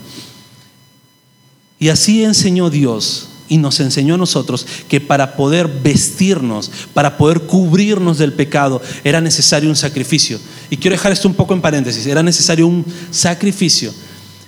Y 1.80 1.90
así 1.90 2.24
enseñó 2.24 2.70
Dios 2.70 3.28
y 3.50 3.58
nos 3.58 3.80
enseñó 3.80 4.16
a 4.16 4.18
nosotros 4.18 4.66
que 4.88 5.00
para 5.00 5.36
poder 5.36 5.68
vestirnos, 5.68 6.72
para 6.94 7.18
poder 7.18 7.42
cubrirnos 7.42 8.18
del 8.18 8.34
pecado, 8.34 8.82
era 9.04 9.22
necesario 9.22 9.70
un 9.70 9.76
sacrificio. 9.76 10.40
Y 10.70 10.78
quiero 10.78 10.96
dejar 10.96 11.12
esto 11.12 11.28
un 11.28 11.36
poco 11.36 11.54
en 11.54 11.62
paréntesis, 11.62 12.06
era 12.06 12.24
necesario 12.24 12.68
un 12.68 12.86
sacrificio. 13.12 13.94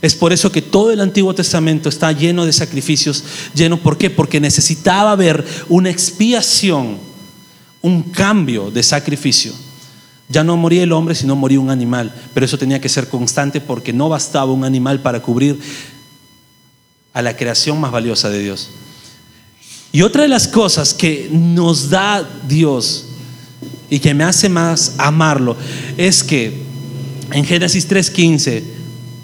Es 0.01 0.15
por 0.15 0.31
eso 0.31 0.51
que 0.51 0.62
todo 0.62 0.91
el 0.91 1.01
Antiguo 1.01 1.33
Testamento 1.33 1.89
está 1.89 2.12
lleno 2.12 2.45
de 2.45 2.53
sacrificios, 2.53 3.23
lleno, 3.53 3.77
¿por 3.77 3.97
qué? 3.97 4.09
Porque 4.09 4.39
necesitaba 4.39 5.12
haber 5.12 5.45
una 5.67 5.89
expiación, 5.89 6.97
un 7.81 8.03
cambio 8.03 8.71
de 8.71 8.81
sacrificio. 8.81 9.53
Ya 10.29 10.43
no 10.43 10.55
moría 10.55 10.83
el 10.83 10.93
hombre, 10.93 11.15
sino 11.15 11.35
moría 11.35 11.59
un 11.59 11.71
animal, 11.71 12.13
pero 12.33 12.45
eso 12.45 12.57
tenía 12.57 12.79
que 12.79 12.88
ser 12.88 13.09
constante 13.09 13.59
porque 13.59 13.91
no 13.91 14.09
bastaba 14.09 14.53
un 14.53 14.63
animal 14.63 15.01
para 15.01 15.21
cubrir 15.21 15.59
a 17.13 17.21
la 17.21 17.35
creación 17.35 17.81
más 17.81 17.91
valiosa 17.91 18.29
de 18.29 18.39
Dios. 18.39 18.69
Y 19.91 20.02
otra 20.04 20.23
de 20.23 20.30
las 20.30 20.47
cosas 20.47 20.93
que 20.93 21.30
nos 21.32 21.89
da 21.89 22.28
Dios 22.47 23.06
y 23.89 23.99
que 23.99 24.13
me 24.13 24.23
hace 24.23 24.49
más 24.49 24.93
amarlo 24.97 25.58
es 25.97 26.23
que 26.23 26.54
en 27.32 27.43
Génesis 27.43 27.88
3:15 27.88 28.63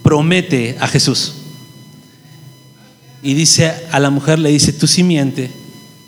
promete 0.04 0.78
a 0.80 0.88
Jesús. 0.88 1.34
Y 3.22 3.34
dice 3.34 3.74
a 3.92 4.00
la 4.00 4.12
mujer, 4.12 4.38
le 4.38 4.50
dice, 4.50 4.72
tu 4.72 4.86
simiente, 4.86 5.50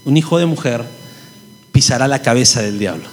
un 0.06 0.18
hijo 0.18 0.38
de 0.38 0.46
mujer, 0.46 0.84
pisará 1.72 2.08
la 2.08 2.22
cabeza 2.22 2.62
del 2.62 2.78
diablo. 2.78 3.06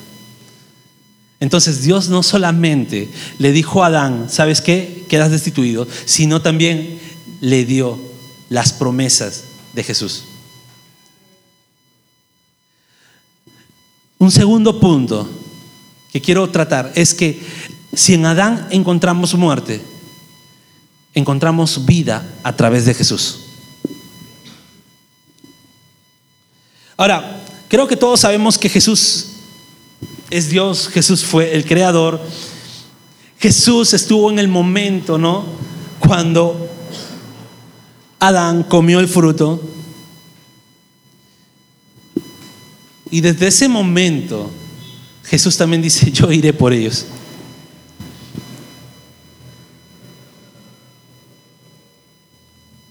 Entonces 1.40 1.82
Dios 1.82 2.10
no 2.10 2.22
solamente 2.22 3.08
le 3.38 3.52
dijo 3.52 3.82
a 3.82 3.86
Adán, 3.86 4.26
¿sabes 4.28 4.60
qué? 4.60 5.04
Quedas 5.08 5.30
destituido, 5.30 5.88
sino 6.04 6.42
también 6.42 6.98
le 7.40 7.64
dio 7.64 7.98
las 8.50 8.74
promesas 8.74 9.44
de 9.72 9.82
Jesús. 9.84 10.24
Un 14.24 14.30
segundo 14.30 14.80
punto 14.80 15.28
que 16.10 16.18
quiero 16.18 16.48
tratar 16.48 16.90
es 16.94 17.12
que 17.12 17.42
si 17.92 18.14
en 18.14 18.24
Adán 18.24 18.68
encontramos 18.70 19.34
muerte, 19.34 19.82
encontramos 21.12 21.84
vida 21.84 22.26
a 22.42 22.56
través 22.56 22.86
de 22.86 22.94
Jesús. 22.94 23.40
Ahora, 26.96 27.42
creo 27.68 27.86
que 27.86 27.98
todos 27.98 28.20
sabemos 28.20 28.56
que 28.56 28.70
Jesús 28.70 29.26
es 30.30 30.48
Dios, 30.48 30.88
Jesús 30.88 31.22
fue 31.22 31.54
el 31.54 31.66
creador. 31.66 32.18
Jesús 33.38 33.92
estuvo 33.92 34.30
en 34.30 34.38
el 34.38 34.48
momento, 34.48 35.18
¿no? 35.18 35.44
Cuando 35.98 36.66
Adán 38.20 38.62
comió 38.62 39.00
el 39.00 39.08
fruto 39.08 39.60
Y 43.10 43.20
desde 43.20 43.48
ese 43.48 43.68
momento 43.68 44.50
Jesús 45.24 45.56
también 45.56 45.82
dice, 45.82 46.10
yo 46.12 46.30
iré 46.30 46.52
por 46.52 46.72
ellos. 46.72 47.06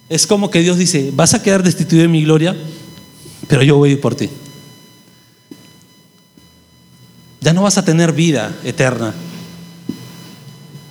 Es 0.09 0.27
como 0.27 0.51
que 0.51 0.59
Dios 0.59 0.77
dice, 0.77 1.11
vas 1.13 1.33
a 1.33 1.41
quedar 1.41 1.63
destituido 1.63 2.03
de 2.03 2.07
mi 2.07 2.23
gloria, 2.23 2.55
pero 3.47 3.63
yo 3.63 3.77
voy 3.77 3.95
por 3.95 4.15
ti. 4.15 4.29
Ya 7.41 7.53
no 7.53 7.63
vas 7.63 7.77
a 7.77 7.85
tener 7.85 8.11
vida 8.11 8.55
eterna, 8.63 9.13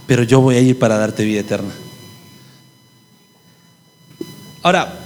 pero 0.06 0.22
yo 0.22 0.40
voy 0.40 0.56
a 0.56 0.61
ir 0.61 0.78
para 0.78 0.98
darte 0.98 1.24
vida 1.24 1.40
eterna. 1.40 1.70
Ahora, 4.62 5.01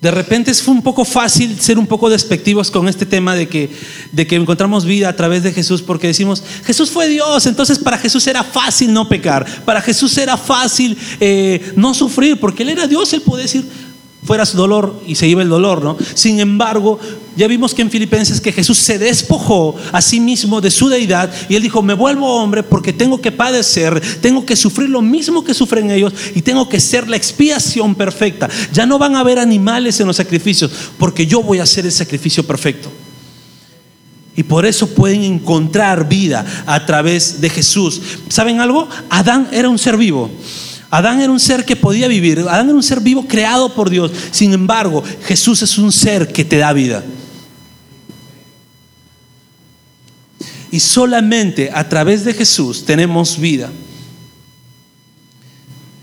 de 0.00 0.12
repente 0.12 0.54
fue 0.54 0.74
un 0.74 0.82
poco 0.82 1.04
fácil 1.04 1.58
ser 1.60 1.76
un 1.76 1.86
poco 1.86 2.08
despectivos 2.08 2.70
con 2.70 2.88
este 2.88 3.04
tema 3.04 3.34
de 3.34 3.48
que, 3.48 3.68
de 4.12 4.28
que 4.28 4.36
encontramos 4.36 4.84
vida 4.84 5.08
a 5.08 5.16
través 5.16 5.42
de 5.42 5.52
Jesús, 5.52 5.82
porque 5.82 6.06
decimos, 6.06 6.42
Jesús 6.64 6.90
fue 6.90 7.08
Dios, 7.08 7.46
entonces 7.46 7.80
para 7.80 7.98
Jesús 7.98 8.24
era 8.28 8.44
fácil 8.44 8.92
no 8.92 9.08
pecar, 9.08 9.44
para 9.64 9.80
Jesús 9.80 10.16
era 10.16 10.36
fácil 10.36 10.96
eh, 11.18 11.72
no 11.74 11.94
sufrir, 11.94 12.38
porque 12.38 12.62
Él 12.62 12.68
era 12.68 12.86
Dios, 12.86 13.12
Él 13.12 13.22
puede 13.22 13.42
decir, 13.42 13.64
fuera 14.24 14.44
su 14.44 14.56
dolor 14.56 15.00
y 15.06 15.14
se 15.14 15.28
iba 15.28 15.42
el 15.42 15.48
dolor, 15.48 15.82
¿no? 15.82 15.96
Sin 16.14 16.40
embargo, 16.40 16.98
ya 17.36 17.46
vimos 17.46 17.72
que 17.72 17.82
en 17.82 17.90
Filipenses 17.90 18.40
que 18.40 18.52
Jesús 18.52 18.78
se 18.78 18.98
despojó 18.98 19.76
a 19.92 20.02
sí 20.02 20.18
mismo 20.18 20.60
de 20.60 20.70
su 20.70 20.88
deidad 20.88 21.32
y 21.48 21.54
él 21.54 21.62
dijo, 21.62 21.82
me 21.82 21.94
vuelvo 21.94 22.34
hombre 22.34 22.62
porque 22.62 22.92
tengo 22.92 23.20
que 23.20 23.30
padecer, 23.30 24.00
tengo 24.20 24.44
que 24.44 24.56
sufrir 24.56 24.88
lo 24.90 25.02
mismo 25.02 25.44
que 25.44 25.54
sufren 25.54 25.90
ellos 25.90 26.12
y 26.34 26.42
tengo 26.42 26.68
que 26.68 26.80
ser 26.80 27.08
la 27.08 27.16
expiación 27.16 27.94
perfecta. 27.94 28.48
Ya 28.72 28.86
no 28.86 28.98
van 28.98 29.14
a 29.14 29.20
haber 29.20 29.38
animales 29.38 30.00
en 30.00 30.08
los 30.08 30.16
sacrificios 30.16 30.70
porque 30.98 31.26
yo 31.26 31.42
voy 31.42 31.60
a 31.60 31.66
ser 31.66 31.86
el 31.86 31.92
sacrificio 31.92 32.44
perfecto. 32.44 32.90
Y 34.34 34.44
por 34.44 34.66
eso 34.66 34.88
pueden 34.88 35.24
encontrar 35.24 36.08
vida 36.08 36.44
a 36.66 36.86
través 36.86 37.40
de 37.40 37.50
Jesús. 37.50 38.00
¿Saben 38.28 38.60
algo? 38.60 38.88
Adán 39.10 39.48
era 39.50 39.68
un 39.68 39.78
ser 39.78 39.96
vivo. 39.96 40.30
Adán 40.90 41.20
era 41.20 41.30
un 41.30 41.40
ser 41.40 41.64
que 41.64 41.76
podía 41.76 42.08
vivir, 42.08 42.40
Adán 42.40 42.66
era 42.66 42.76
un 42.76 42.82
ser 42.82 43.00
vivo 43.00 43.26
creado 43.26 43.74
por 43.74 43.90
Dios. 43.90 44.10
Sin 44.30 44.52
embargo, 44.52 45.02
Jesús 45.24 45.62
es 45.62 45.76
un 45.76 45.92
ser 45.92 46.32
que 46.32 46.44
te 46.44 46.56
da 46.56 46.72
vida. 46.72 47.04
Y 50.70 50.80
solamente 50.80 51.70
a 51.72 51.88
través 51.88 52.24
de 52.24 52.34
Jesús 52.34 52.84
tenemos 52.84 53.38
vida. 53.38 53.70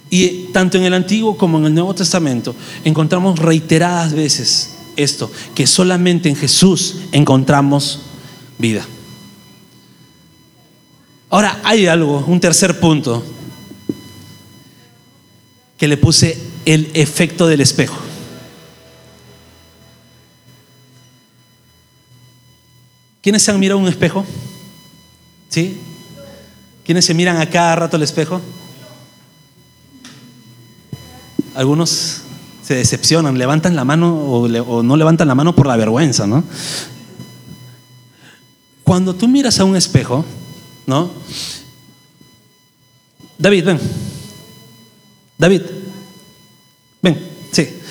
Y 0.09 0.47
tanto 0.53 0.77
en 0.77 0.83
el 0.85 0.93
Antiguo 0.93 1.37
como 1.37 1.57
en 1.57 1.65
el 1.65 1.73
Nuevo 1.73 1.93
Testamento 1.93 2.55
encontramos 2.83 3.39
reiteradas 3.39 4.13
veces 4.13 4.71
esto, 4.95 5.31
que 5.53 5.67
solamente 5.67 6.29
en 6.29 6.35
Jesús 6.35 6.97
encontramos 7.11 8.01
vida. 8.57 8.85
Ahora 11.29 11.59
hay 11.63 11.87
algo, 11.87 12.23
un 12.27 12.39
tercer 12.39 12.79
punto 12.79 13.23
que 15.77 15.87
le 15.87 15.97
puse 15.97 16.37
el 16.65 16.91
efecto 16.93 17.47
del 17.47 17.61
espejo. 17.61 17.97
¿Quiénes 23.21 23.41
se 23.41 23.51
han 23.51 23.59
mirado 23.59 23.79
un 23.79 23.87
espejo? 23.87 24.25
¿Sí? 25.49 25.79
¿Quiénes 26.83 27.05
se 27.05 27.13
miran 27.13 27.37
a 27.37 27.49
cada 27.49 27.75
rato 27.75 27.97
el 27.97 28.03
espejo? 28.03 28.39
Algunos 31.55 32.21
se 32.61 32.75
decepcionan, 32.75 33.37
levantan 33.37 33.75
la 33.75 33.83
mano 33.83 34.15
o, 34.15 34.47
o, 34.47 34.83
no 34.83 34.97
levantan 34.97 35.27
la 35.27 35.35
mano 35.35 35.55
por 35.55 35.67
la 35.67 35.77
vergüenza, 35.77 36.27
¿no? 36.27 36.43
Cuando 38.83 39.15
tú 39.15 39.27
miras 39.27 39.59
a 39.59 39.65
un 39.65 39.75
espejo, 39.75 40.23
¿no? 40.85 41.09
David, 43.37 43.65
ven. 43.65 43.79
David, 45.37 45.61
ven, 47.01 47.29
sí. 47.51 47.81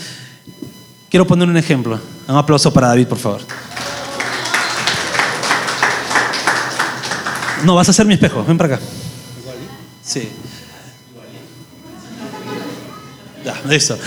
Quiero 1.10 1.26
poner 1.26 1.48
un 1.48 1.56
ejemplo. 1.56 2.00
Un 2.26 2.36
aplauso 2.36 2.72
para 2.72 2.88
David, 2.88 3.06
por 3.06 3.18
favor. 3.18 3.42
No, 7.64 7.74
vas 7.74 7.88
a 7.88 7.92
ser 7.92 8.06
mi 8.06 8.14
espejo. 8.14 8.44
Ven 8.44 8.58
para 8.58 8.74
acá. 8.74 8.84
Sí. 10.02 10.28
Ya, 13.44 13.60
listo. 13.68 13.98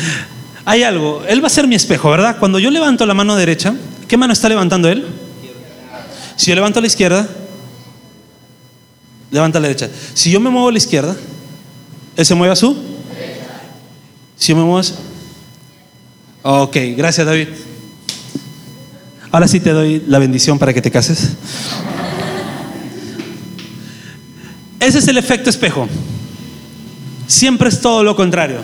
Hay 0.65 0.83
algo. 0.83 1.23
Él 1.27 1.41
va 1.43 1.47
a 1.47 1.49
ser 1.49 1.67
mi 1.67 1.75
espejo, 1.75 2.09
¿verdad? 2.09 2.37
Cuando 2.39 2.59
yo 2.59 2.69
levanto 2.71 3.05
la 3.05 3.13
mano 3.13 3.35
derecha, 3.35 3.73
¿qué 4.07 4.17
mano 4.17 4.33
está 4.33 4.49
levantando 4.49 4.89
él? 4.89 5.07
Si 6.35 6.49
yo 6.49 6.55
levanto 6.55 6.81
la 6.81 6.87
izquierda, 6.87 7.27
levanta 9.31 9.59
la 9.59 9.67
derecha. 9.67 9.89
Si 10.13 10.29
yo 10.29 10.39
me 10.39 10.49
muevo 10.49 10.69
a 10.69 10.71
la 10.71 10.77
izquierda, 10.77 11.15
¿él 12.15 12.25
se 12.25 12.35
mueve 12.35 12.53
a 12.53 12.55
su? 12.55 12.96
Yo 14.39 14.55
me 14.55 14.63
su. 14.63 14.95
Ok, 16.43 16.77
gracias 16.95 17.25
David. 17.25 17.47
Ahora 19.31 19.47
sí 19.47 19.59
te 19.59 19.71
doy 19.71 20.03
la 20.07 20.19
bendición 20.19 20.57
para 20.57 20.73
que 20.73 20.81
te 20.81 20.91
cases. 20.91 21.31
Ese 24.79 24.99
es 24.99 25.07
el 25.07 25.17
efecto 25.17 25.49
espejo. 25.49 25.87
Siempre 27.27 27.69
es 27.69 27.81
todo 27.81 28.03
lo 28.03 28.15
contrario. 28.15 28.61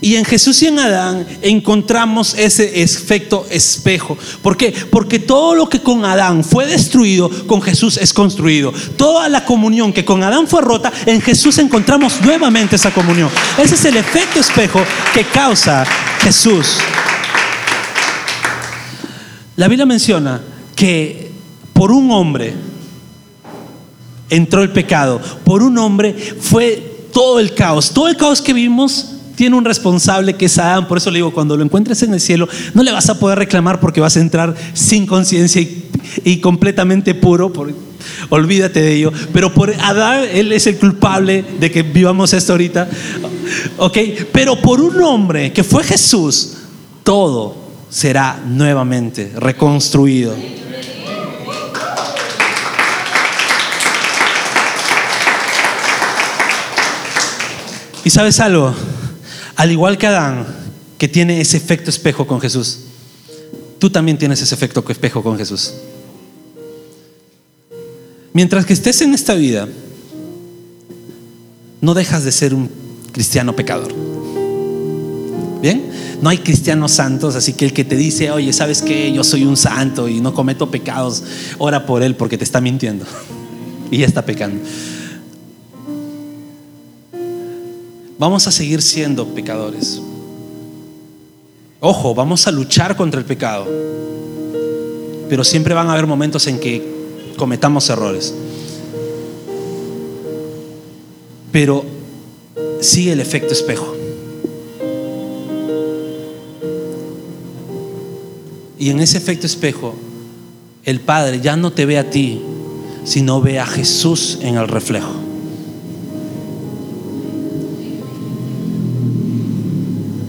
Y 0.00 0.14
en 0.14 0.24
Jesús 0.24 0.62
y 0.62 0.68
en 0.68 0.78
Adán 0.78 1.26
encontramos 1.42 2.34
ese 2.34 2.82
efecto 2.82 3.46
espejo. 3.50 4.16
¿Por 4.42 4.56
qué? 4.56 4.72
Porque 4.90 5.18
todo 5.18 5.56
lo 5.56 5.68
que 5.68 5.80
con 5.80 6.04
Adán 6.04 6.44
fue 6.44 6.66
destruido, 6.66 7.28
con 7.46 7.60
Jesús 7.60 7.96
es 7.96 8.12
construido. 8.12 8.72
Toda 8.96 9.28
la 9.28 9.44
comunión 9.44 9.92
que 9.92 10.04
con 10.04 10.22
Adán 10.22 10.46
fue 10.46 10.62
rota, 10.62 10.92
en 11.04 11.20
Jesús 11.20 11.58
encontramos 11.58 12.20
nuevamente 12.20 12.76
esa 12.76 12.92
comunión. 12.92 13.28
Ese 13.58 13.74
es 13.74 13.84
el 13.86 13.96
efecto 13.96 14.38
espejo 14.38 14.80
que 15.12 15.24
causa 15.24 15.84
Jesús. 16.20 16.76
La 19.56 19.66
Biblia 19.66 19.86
menciona 19.86 20.40
que 20.76 21.32
por 21.72 21.90
un 21.90 22.12
hombre 22.12 22.54
entró 24.30 24.62
el 24.62 24.70
pecado, 24.70 25.20
por 25.44 25.64
un 25.64 25.76
hombre 25.78 26.14
fue 26.40 26.98
todo 27.12 27.40
el 27.40 27.52
caos. 27.52 27.90
Todo 27.90 28.06
el 28.06 28.16
caos 28.16 28.40
que 28.40 28.52
vimos 28.52 29.14
tiene 29.38 29.54
un 29.54 29.64
responsable 29.64 30.34
que 30.34 30.46
es 30.46 30.58
Adán. 30.58 30.88
Por 30.88 30.98
eso 30.98 31.12
le 31.12 31.18
digo, 31.18 31.32
cuando 31.32 31.56
lo 31.56 31.62
encuentres 31.62 32.02
en 32.02 32.12
el 32.12 32.20
cielo, 32.20 32.48
no 32.74 32.82
le 32.82 32.90
vas 32.90 33.08
a 33.08 33.20
poder 33.20 33.38
reclamar 33.38 33.78
porque 33.78 34.00
vas 34.00 34.16
a 34.16 34.20
entrar 34.20 34.52
sin 34.72 35.06
conciencia 35.06 35.64
y, 36.24 36.38
completamente 36.38 37.14
puro. 37.14 37.52
olvídate 38.30 38.82
de 38.82 38.94
ello. 38.96 39.12
Pero 39.32 39.54
por 39.54 39.72
Adán, 39.72 40.24
él 40.32 40.50
es 40.50 40.66
el 40.66 40.76
culpable 40.76 41.44
de 41.60 41.70
que 41.70 41.84
vivamos 41.84 42.32
esto 42.32 42.50
ahorita. 42.50 42.88
Ok, 43.76 43.96
pero 44.32 44.60
por 44.60 44.80
un 44.80 45.00
hombre 45.02 45.52
que 45.52 45.62
fue 45.62 45.84
Jesús, 45.84 46.54
todo 47.04 47.54
será 47.88 48.42
nuevamente 48.44 49.30
reconstruido. 49.36 50.34
¿Y 58.02 58.10
sabes 58.10 58.40
algo? 58.40 58.74
Al 59.58 59.72
igual 59.72 59.98
que 59.98 60.06
Adán, 60.06 60.46
que 60.98 61.08
tiene 61.08 61.40
ese 61.40 61.56
efecto 61.56 61.90
espejo 61.90 62.28
con 62.28 62.40
Jesús, 62.40 62.78
tú 63.80 63.90
también 63.90 64.16
tienes 64.16 64.40
ese 64.40 64.54
efecto 64.54 64.84
espejo 64.88 65.20
con 65.20 65.36
Jesús. 65.36 65.74
Mientras 68.32 68.64
que 68.64 68.72
estés 68.72 69.00
en 69.00 69.14
esta 69.14 69.34
vida, 69.34 69.66
no 71.80 71.92
dejas 71.92 72.22
de 72.22 72.30
ser 72.30 72.54
un 72.54 72.70
cristiano 73.10 73.56
pecador. 73.56 73.92
¿Bien? 75.60 75.90
No 76.22 76.28
hay 76.28 76.38
cristianos 76.38 76.92
santos, 76.92 77.34
así 77.34 77.54
que 77.54 77.64
el 77.64 77.72
que 77.72 77.84
te 77.84 77.96
dice, 77.96 78.30
oye, 78.30 78.52
¿sabes 78.52 78.80
qué? 78.80 79.12
Yo 79.12 79.24
soy 79.24 79.42
un 79.42 79.56
santo 79.56 80.08
y 80.08 80.20
no 80.20 80.34
cometo 80.34 80.70
pecados, 80.70 81.24
ora 81.58 81.84
por 81.84 82.04
él 82.04 82.14
porque 82.14 82.38
te 82.38 82.44
está 82.44 82.60
mintiendo 82.60 83.06
y 83.90 83.98
ya 83.98 84.06
está 84.06 84.24
pecando. 84.24 84.62
Vamos 88.18 88.46
a 88.46 88.52
seguir 88.52 88.82
siendo 88.82 89.26
pecadores. 89.28 90.00
Ojo, 91.80 92.14
vamos 92.14 92.46
a 92.46 92.50
luchar 92.50 92.96
contra 92.96 93.20
el 93.20 93.26
pecado. 93.26 93.66
Pero 95.28 95.44
siempre 95.44 95.74
van 95.74 95.88
a 95.88 95.92
haber 95.92 96.06
momentos 96.06 96.46
en 96.48 96.58
que 96.58 96.82
cometamos 97.36 97.88
errores. 97.88 98.34
Pero 101.52 101.84
sigue 102.80 103.12
el 103.12 103.20
efecto 103.20 103.52
espejo. 103.52 103.94
Y 108.78 108.90
en 108.90 109.00
ese 109.00 109.18
efecto 109.18 109.46
espejo, 109.46 109.94
el 110.84 111.00
Padre 111.00 111.40
ya 111.40 111.56
no 111.56 111.72
te 111.72 111.84
ve 111.84 111.98
a 111.98 112.10
ti, 112.10 112.40
sino 113.04 113.40
ve 113.40 113.58
a 113.58 113.66
Jesús 113.66 114.38
en 114.40 114.56
el 114.56 114.68
reflejo. 114.68 115.27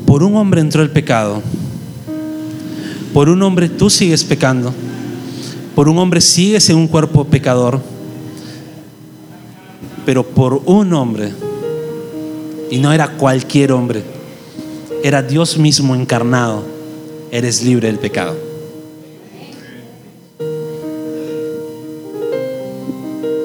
Por 0.09 0.23
un 0.23 0.35
hombre 0.37 0.59
entró 0.59 0.81
el 0.81 0.89
pecado. 0.89 1.39
Por 3.13 3.29
un 3.29 3.43
hombre 3.43 3.69
tú 3.69 3.91
sigues 3.91 4.23
pecando. 4.23 4.73
Por 5.75 5.87
un 5.87 5.99
hombre 5.99 6.19
sigues 6.19 6.67
en 6.71 6.77
un 6.77 6.87
cuerpo 6.87 7.25
pecador. 7.25 7.79
Pero 10.07 10.25
por 10.25 10.63
un 10.65 10.93
hombre, 10.93 11.31
y 12.71 12.79
no 12.79 12.91
era 12.91 13.17
cualquier 13.17 13.71
hombre, 13.71 14.01
era 15.03 15.21
Dios 15.21 15.59
mismo 15.59 15.93
encarnado, 15.93 16.65
eres 17.29 17.61
libre 17.61 17.87
del 17.87 17.99
pecado. 17.99 18.35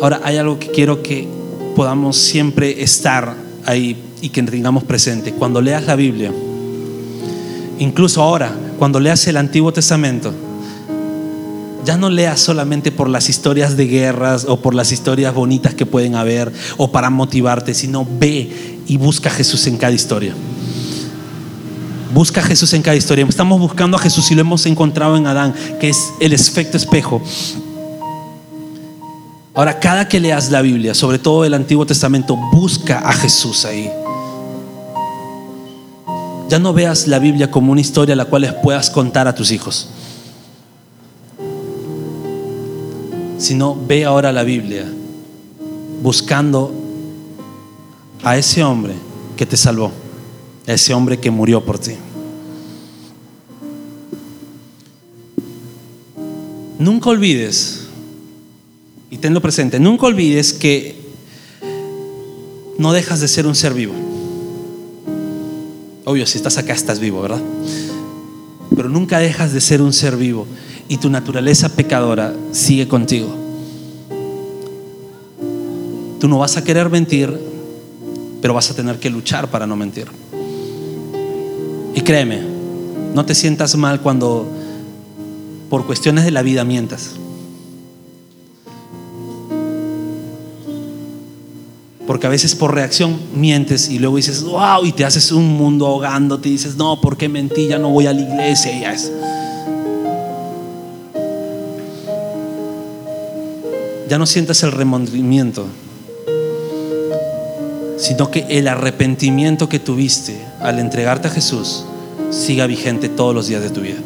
Ahora 0.01 0.23
hay 0.25 0.39
algo 0.39 0.59
que 0.59 0.69
quiero 0.69 1.03
que 1.03 1.29
podamos 1.77 2.17
siempre 2.17 2.83
estar 2.83 3.35
ahí 3.67 3.99
y 4.23 4.31
que 4.31 4.43
tengamos 4.43 4.85
presente. 4.85 5.33
Cuando 5.33 5.61
leas 5.61 5.85
la 5.85 5.97
Biblia, 5.97 6.33
Incluso 7.79 8.23
ahora, 8.23 8.55
cuando 8.79 9.01
leas 9.01 9.27
el 9.27 9.37
Antiguo 9.37 9.73
Testamento, 9.73 10.33
ya 11.85 11.97
no 11.97 12.09
leas 12.09 12.41
solamente 12.41 12.93
por 12.93 13.09
las 13.09 13.29
historias 13.29 13.77
de 13.77 13.87
guerras 13.87 14.47
o 14.49 14.61
por 14.61 14.75
las 14.75 14.91
historias 14.93 15.35
bonitas 15.35 15.75
que 15.75 15.85
pueden 15.85 16.15
haber 16.15 16.53
o 16.77 16.91
para 16.91 17.11
motivarte, 17.11 17.75
sino 17.75 18.07
ve 18.19 18.81
y 18.87 18.97
busca 18.97 19.29
a 19.29 19.33
Jesús 19.33 19.67
en 19.67 19.77
cada 19.77 19.93
historia. 19.93 20.35
Busca 22.13 22.41
a 22.41 22.45
Jesús 22.45 22.73
en 22.73 22.83
cada 22.83 22.97
historia. 22.97 23.27
Estamos 23.29 23.61
buscando 23.61 23.97
a 23.97 24.01
Jesús 24.01 24.31
y 24.31 24.35
lo 24.35 24.41
hemos 24.41 24.65
encontrado 24.67 25.17
en 25.17 25.27
Adán, 25.27 25.53
que 25.81 25.89
es 25.89 26.13
el 26.21 26.33
efecto 26.33 26.77
espejo. 26.77 27.21
Ahora, 29.53 29.79
cada 29.79 30.09
que 30.09 30.21
leas 30.21 30.51
la 30.51 30.63
Biblia, 30.63 30.95
sobre 30.95 31.19
todo 31.19 31.45
el 31.45 31.55
Antiguo 31.55 31.87
Testamento, 31.87 32.37
busca 32.53 33.01
a 33.01 33.13
Jesús 33.13 33.65
ahí. 33.65 33.91
Ya 36.55 36.61
no 36.61 36.73
veas 36.73 37.09
la 37.09 37.19
Biblia 37.19 37.51
como 37.51 37.73
una 37.73 37.81
historia 37.81 38.15
la 38.15 38.27
cual 38.27 38.61
puedas 38.63 38.89
contar 38.89 39.27
a 39.27 39.35
tus 39.35 39.51
hijos, 39.51 39.89
sino 43.39 43.77
ve 43.89 44.05
ahora 44.05 44.31
la 44.31 44.45
Biblia 44.45 44.87
buscando 46.01 46.73
a 48.23 48.39
ese 48.39 48.63
hombre 48.63 48.95
que 49.37 49.47
te 49.47 49.57
salvó, 49.57 49.91
a 50.69 50.73
ese 50.75 50.95
hombre 50.95 51.19
que 51.19 51.29
murió 51.29 51.65
por 51.65 51.81
ti. 51.81 51.97
Nunca 56.79 57.11
olvides 57.11 57.89
y 59.11 59.19
tenlo 59.19 59.43
presente, 59.43 59.81
nunca 59.81 60.07
olvides 60.07 60.53
que 60.53 61.03
no 62.79 62.93
dejas 62.93 63.19
de 63.19 63.27
ser 63.27 63.45
un 63.45 63.57
ser 63.57 63.75
vivo. 63.75 64.14
Obvio, 66.05 66.27
si 66.27 66.37
estás 66.37 66.59
acá 66.59 66.75
estás 66.75 66.99
vivo, 66.99 67.23
¿verdad? 67.23 67.41
Pero 68.77 68.89
nunca 68.89 69.19
dejas 69.19 69.53
de 69.53 69.61
ser 69.61 69.81
un 69.81 69.93
ser 69.93 70.17
vivo 70.17 70.47
y 70.89 70.99
tu 70.99 71.09
naturaleza 71.09 71.71
pecadora 71.71 72.35
sigue 72.53 72.87
contigo. 72.89 73.35
Tú 76.21 76.29
no 76.29 76.39
vas 76.39 76.57
a 76.57 76.65
querer 76.65 76.91
mentir, 76.91 77.35
pero 78.43 78.53
vas 78.53 78.71
a 78.71 78.75
tener 78.75 78.99
que 78.99 79.09
luchar 79.09 79.49
para 79.49 79.67
no 79.67 79.77
mentir. 79.77 80.07
Y 81.95 82.01
créeme, 82.03 82.43
no 83.15 83.25
te 83.25 83.35
sientas 83.35 83.75
mal 83.77 84.01
cuando 84.03 84.47
por 85.71 85.87
cuestiones 85.87 86.25
de 86.25 86.31
la 86.31 86.43
vida 86.43 86.65
mientas. 86.65 87.13
Porque 92.07 92.27
a 92.27 92.31
veces 92.31 92.55
por 92.55 92.75
reacción 92.75 93.19
mientes 93.35 93.89
y 93.89 93.99
luego 93.99 94.17
dices, 94.17 94.43
wow, 94.43 94.85
y 94.85 94.93
te 94.93 95.05
haces 95.05 95.33
un 95.33 95.49
mundo 95.49 95.87
ahogando, 95.87 96.39
te 96.39 96.51
dices, 96.51 96.77
no, 96.77 97.01
¿por 97.01 97.17
qué 97.17 97.29
mentí? 97.29 97.67
Ya 97.67 97.79
no 97.79 97.89
voy 97.91 98.07
a 98.07 98.13
la 98.13 98.21
iglesia. 98.21 98.77
Y 98.77 98.81
ya 98.83 98.93
es. 98.93 99.11
Ya 104.09 104.19
no 104.19 104.27
sientas 104.27 104.63
el 104.63 104.73
remordimiento, 104.73 105.65
sino 107.97 108.31
que 108.31 108.47
el 108.51 108.69
arrepentimiento 108.69 109.71
que 109.71 109.79
tuviste 109.79 110.39
al 110.61 110.79
entregarte 110.79 111.29
a 111.29 111.31
Jesús 111.31 111.87
siga 112.31 112.67
vigente 112.67 113.09
todos 113.09 113.35
los 113.35 113.47
días 113.47 113.63
de 113.63 113.71
tu 113.71 113.81
vida. 113.81 113.97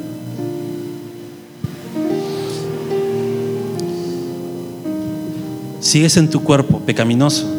Sigues 5.81 6.17
en 6.17 6.31
tu 6.31 6.45
cuerpo 6.45 6.81
pecaminoso, 6.81 7.58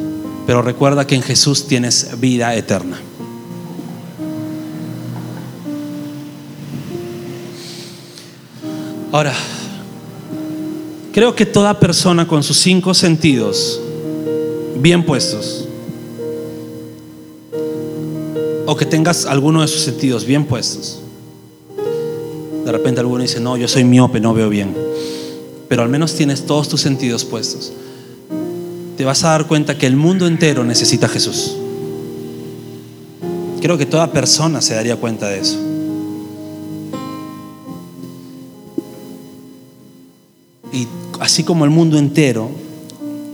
pero 0.49 0.63
recuerda 0.63 1.05
que 1.05 1.13
en 1.13 1.21
Jesús 1.21 1.67
tienes 1.67 2.19
vida 2.19 2.55
eterna. 2.55 2.99
Ahora, 9.12 9.31
creo 11.13 11.35
que 11.35 11.45
toda 11.45 11.79
persona 11.79 12.27
con 12.27 12.41
sus 12.41 12.57
cinco 12.57 12.95
sentidos 12.95 13.79
bien 14.77 15.05
puestos, 15.05 15.67
o 18.65 18.75
que 18.75 18.88
tengas 18.88 19.27
alguno 19.27 19.62
de 19.62 19.67
sus 19.67 19.81
sentidos 19.81 20.25
bien 20.25 20.45
puestos, 20.45 20.99
de 22.65 22.71
repente 22.71 23.01
alguno 23.01 23.21
dice, 23.21 23.39
no, 23.39 23.55
yo 23.55 23.67
soy 23.67 23.83
miope, 23.83 24.19
no 24.19 24.33
veo 24.33 24.49
bien, 24.49 24.75
pero 25.67 25.83
al 25.83 25.89
menos 25.89 26.15
tienes 26.15 26.47
todos 26.47 26.67
tus 26.67 26.81
sentidos 26.81 27.23
puestos 27.23 27.71
te 28.99 29.05
vas 29.05 29.23
a 29.23 29.29
dar 29.29 29.47
cuenta 29.47 29.77
que 29.77 29.88
el 29.88 29.95
mundo 29.95 30.27
entero 30.27 30.65
necesita 30.65 31.05
a 31.05 31.09
Jesús. 31.09 31.55
Creo 33.62 33.77
que 33.77 33.85
toda 33.85 34.12
persona 34.12 34.62
se 34.62 34.75
daría 34.75 34.97
cuenta 34.97 35.29
de 35.29 35.39
eso. 35.39 35.57
Y 40.73 40.85
así 41.21 41.45
como 41.45 41.63
el 41.63 41.71
mundo 41.71 41.97
entero 41.97 42.51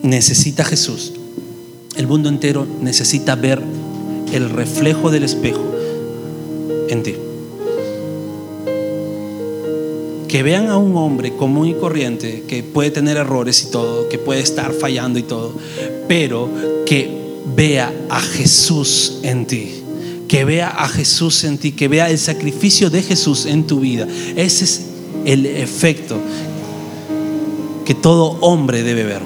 necesita 0.04 0.62
a 0.62 0.68
Jesús, 0.68 1.14
el 1.96 2.06
mundo 2.06 2.30
entero 2.30 2.68
necesita 2.82 3.34
ver 3.34 3.60
el 4.34 4.52
reflejo 4.52 5.10
del 5.10 5.24
espejo 5.24 5.66
en 6.90 7.02
ti. 7.02 7.16
Que 10.28 10.44
vean 10.44 10.70
a 10.70 10.78
un 10.78 10.96
hombre 10.98 11.36
común 11.36 11.68
y 11.68 11.74
corriente 11.74 12.44
que 12.48 12.64
puede 12.64 12.92
tener 12.92 13.18
errores 13.18 13.64
y 13.64 13.72
todo, 13.72 14.10
que 14.10 14.18
puede 14.18 14.42
estar 14.42 14.74
fallando 14.74 15.20
y 15.20 15.24
todo, 15.24 15.54
pero 16.08 16.50
que 16.86 17.26
vea 17.56 17.94
a 18.10 18.20
Jesús 18.22 19.20
en 19.24 19.46
ti. 19.46 19.82
Que 20.28 20.44
vea 20.44 20.70
a 20.70 20.88
Jesús 20.90 21.44
en 21.44 21.58
ti, 21.58 21.72
que 21.72 21.88
vea 21.88 22.10
el 22.10 22.18
sacrificio 22.18 22.90
de 22.90 23.04
Jesús 23.04 23.46
en 23.46 23.68
tu 23.68 23.80
vida. 23.80 24.08
Ese 24.36 24.66
es 24.66 24.86
el 25.26 25.46
efecto 25.46 26.20
que 27.86 27.94
todo 27.94 28.38
hombre 28.42 28.84
debe 28.84 29.04
ver. 29.04 29.22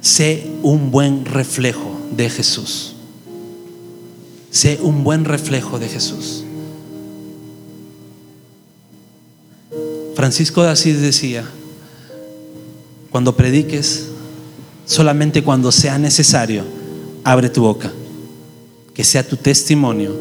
Sé 0.00 0.46
un 0.62 0.90
buen 0.90 1.26
reflejo 1.26 2.00
de 2.16 2.30
Jesús. 2.30 2.94
Sé 4.50 4.78
un 4.82 5.04
buen 5.04 5.26
reflejo 5.26 5.78
de 5.78 5.88
Jesús. 5.88 6.44
Francisco 10.20 10.62
de 10.62 10.68
Asís 10.68 11.00
decía, 11.00 11.46
cuando 13.10 13.34
prediques, 13.38 14.08
solamente 14.84 15.42
cuando 15.42 15.72
sea 15.72 15.98
necesario, 15.98 16.62
abre 17.24 17.48
tu 17.48 17.62
boca, 17.62 17.90
que 18.92 19.02
sea 19.02 19.26
tu 19.26 19.38
testimonio, 19.38 20.14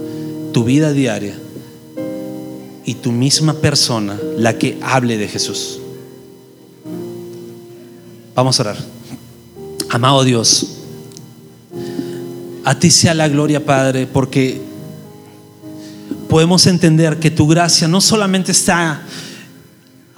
tu 0.54 0.64
vida 0.64 0.94
diaria 0.94 1.38
y 2.86 2.94
tu 2.94 3.12
misma 3.12 3.56
persona 3.56 4.18
la 4.38 4.58
que 4.58 4.80
hable 4.82 5.18
de 5.18 5.28
Jesús. 5.28 5.82
Vamos 8.36 8.58
a 8.58 8.64
orar. 8.64 8.78
Amado 9.90 10.24
Dios, 10.24 10.78
a 12.64 12.80
ti 12.80 12.90
sea 12.90 13.14
la 13.14 13.28
gloria, 13.28 13.66
Padre, 13.66 14.08
porque 14.08 14.62
podemos 16.30 16.68
entender 16.68 17.20
que 17.20 17.32
tu 17.32 17.48
gracia 17.48 17.90
no 17.90 18.00
solamente 18.00 18.54
está 18.54 19.04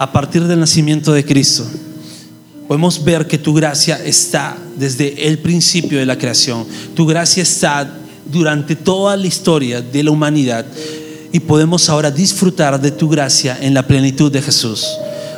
a 0.02 0.10
partir 0.10 0.42
del 0.48 0.58
nacimiento 0.58 1.12
de 1.12 1.24
Cristo, 1.24 1.64
podemos 2.66 3.04
ver 3.04 3.28
que 3.28 3.38
tu 3.38 3.54
gracia 3.54 4.04
está 4.04 4.58
desde 4.76 5.28
el 5.28 5.38
principio 5.38 5.96
de 5.96 6.06
la 6.06 6.18
creación. 6.18 6.66
Tu 6.96 7.06
gracia 7.06 7.44
está 7.44 7.88
durante 8.26 8.74
toda 8.74 9.16
la 9.16 9.28
historia 9.28 9.80
de 9.80 10.02
la 10.02 10.10
humanidad 10.10 10.66
y 11.30 11.38
podemos 11.38 11.88
ahora 11.88 12.10
disfrutar 12.10 12.80
de 12.80 12.90
tu 12.90 13.08
gracia 13.08 13.56
en 13.60 13.74
la 13.74 13.86
plenitud 13.86 14.32
de 14.32 14.42
Jesús. 14.42 14.88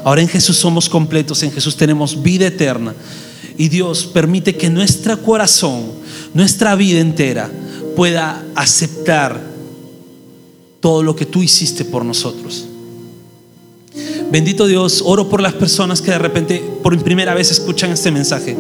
Ahora 0.03 0.23
en 0.23 0.29
Jesús 0.29 0.57
somos 0.57 0.89
completos, 0.89 1.43
en 1.43 1.53
Jesús 1.53 1.77
tenemos 1.77 2.23
vida 2.23 2.47
eterna. 2.47 2.95
Y 3.59 3.69
Dios 3.69 4.07
permite 4.07 4.57
que 4.57 4.71
nuestro 4.71 5.23
corazón, 5.23 5.93
nuestra 6.33 6.75
vida 6.75 7.01
entera, 7.01 7.51
pueda 7.95 8.43
aceptar 8.55 9.39
todo 10.81 11.03
lo 11.03 11.15
que 11.15 11.27
tú 11.27 11.43
hiciste 11.43 11.85
por 11.85 12.03
nosotros. 12.03 12.69
Bendito 14.31 14.67
Dios, 14.67 15.03
oro 15.05 15.29
por 15.29 15.41
las 15.41 15.53
personas 15.53 16.01
que 16.01 16.11
de 16.11 16.19
repente 16.19 16.63
por 16.83 16.97
primera 17.03 17.35
vez 17.35 17.51
escuchan 17.51 17.91
este 17.91 18.11
mensaje. 18.11 18.57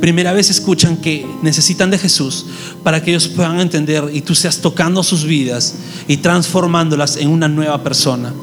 Primera 0.00 0.32
vez 0.32 0.50
escuchan 0.50 0.96
que 0.96 1.26
necesitan 1.42 1.90
de 1.90 1.98
Jesús 1.98 2.46
para 2.82 3.02
que 3.02 3.10
ellos 3.10 3.28
puedan 3.28 3.60
entender 3.60 4.10
y 4.12 4.20
tú 4.20 4.34
seas 4.34 4.58
tocando 4.58 5.02
sus 5.02 5.24
vidas 5.24 5.76
y 6.08 6.18
transformándolas 6.18 7.16
en 7.16 7.28
una 7.28 7.48
nueva 7.48 7.82
persona 7.82 8.34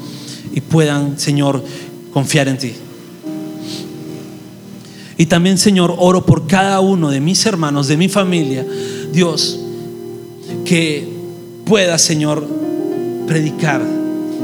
y 0.54 0.62
puedan, 0.62 1.20
Señor, 1.20 1.64
confiar 2.14 2.48
en 2.48 2.58
ti. 2.58 2.74
Y 5.18 5.28
también, 5.28 5.58
Señor, 5.60 5.94
oro 6.00 6.26
por 6.26 6.48
cada 6.48 6.80
uno 6.80 7.12
de 7.12 7.20
mis 7.20 7.46
hermanos, 7.46 7.88
de 7.88 7.98
mi 7.98 8.10
familia, 8.10 8.66
Dios, 9.14 9.60
que 10.66 11.08
pueda, 11.66 12.00
Señor, 12.00 12.48
predicar 13.28 13.84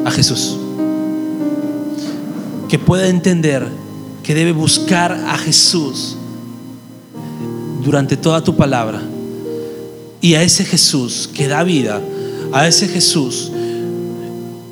a 0.06 0.12
Jesús 0.12 0.58
que 2.70 2.80
pueda 2.80 3.08
entender 3.08 3.68
que 4.24 4.36
debe 4.36 4.52
buscar 4.52 5.12
a 5.12 5.38
Jesús 5.38 6.18
durante 7.84 8.18
toda 8.18 8.44
tu 8.44 8.56
palabra. 8.56 9.02
Y 10.20 10.34
a 10.34 10.44
ese 10.44 10.66
Jesús 10.66 11.30
que 11.34 11.48
da 11.48 11.64
vida, 11.64 12.02
a 12.52 12.68
ese 12.68 12.88
Jesús 12.88 13.52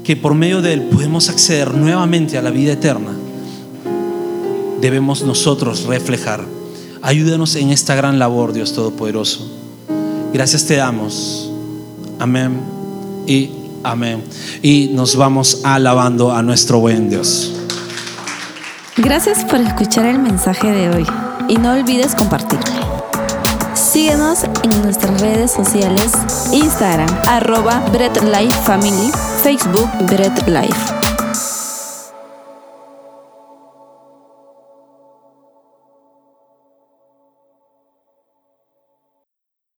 que 0.04 0.16
por 0.16 0.36
medio 0.36 0.62
de 0.62 0.74
él 0.74 0.82
podemos 0.84 1.30
acceder 1.30 1.74
nuevamente 1.74 2.38
a 2.38 2.42
la 2.42 2.52
vida 2.52 2.74
eterna, 2.74 3.12
debemos 4.82 5.24
nosotros 5.24 5.84
reflejar. 5.86 6.46
Ayúdanos 7.02 7.56
en 7.56 7.70
esta 7.70 7.96
gran 7.96 8.20
labor, 8.20 8.54
Dios 8.54 8.74
Todopoderoso. 8.74 9.50
Gracias 10.34 10.66
te 10.66 10.76
damos. 10.76 11.50
Amén 12.20 12.60
y 13.26 13.50
amén. 13.84 14.22
Y 14.62 14.90
nos 14.94 15.16
vamos 15.16 15.62
alabando 15.64 16.34
a 16.34 16.44
nuestro 16.44 16.80
buen 16.80 17.10
Dios. 17.10 17.55
Gracias 19.06 19.46
por 19.46 19.62
escuchar 19.62 20.08
el 20.08 20.18
mensaje 20.18 20.72
de 20.72 20.90
hoy 20.90 21.06
y 21.48 21.58
no 21.58 21.74
olvides 21.74 22.16
compartirlo. 22.16 22.66
Síguenos 23.76 24.46
en 24.64 24.82
nuestras 24.82 25.22
redes 25.22 25.52
sociales, 25.52 26.12
Instagram, 26.52 27.22
arroba 27.28 27.86
Bread 27.92 28.18
Life 28.24 28.58
Family, 28.64 29.12
Facebook 29.44 29.92
Bread 30.08 30.48
Life. 30.48 30.95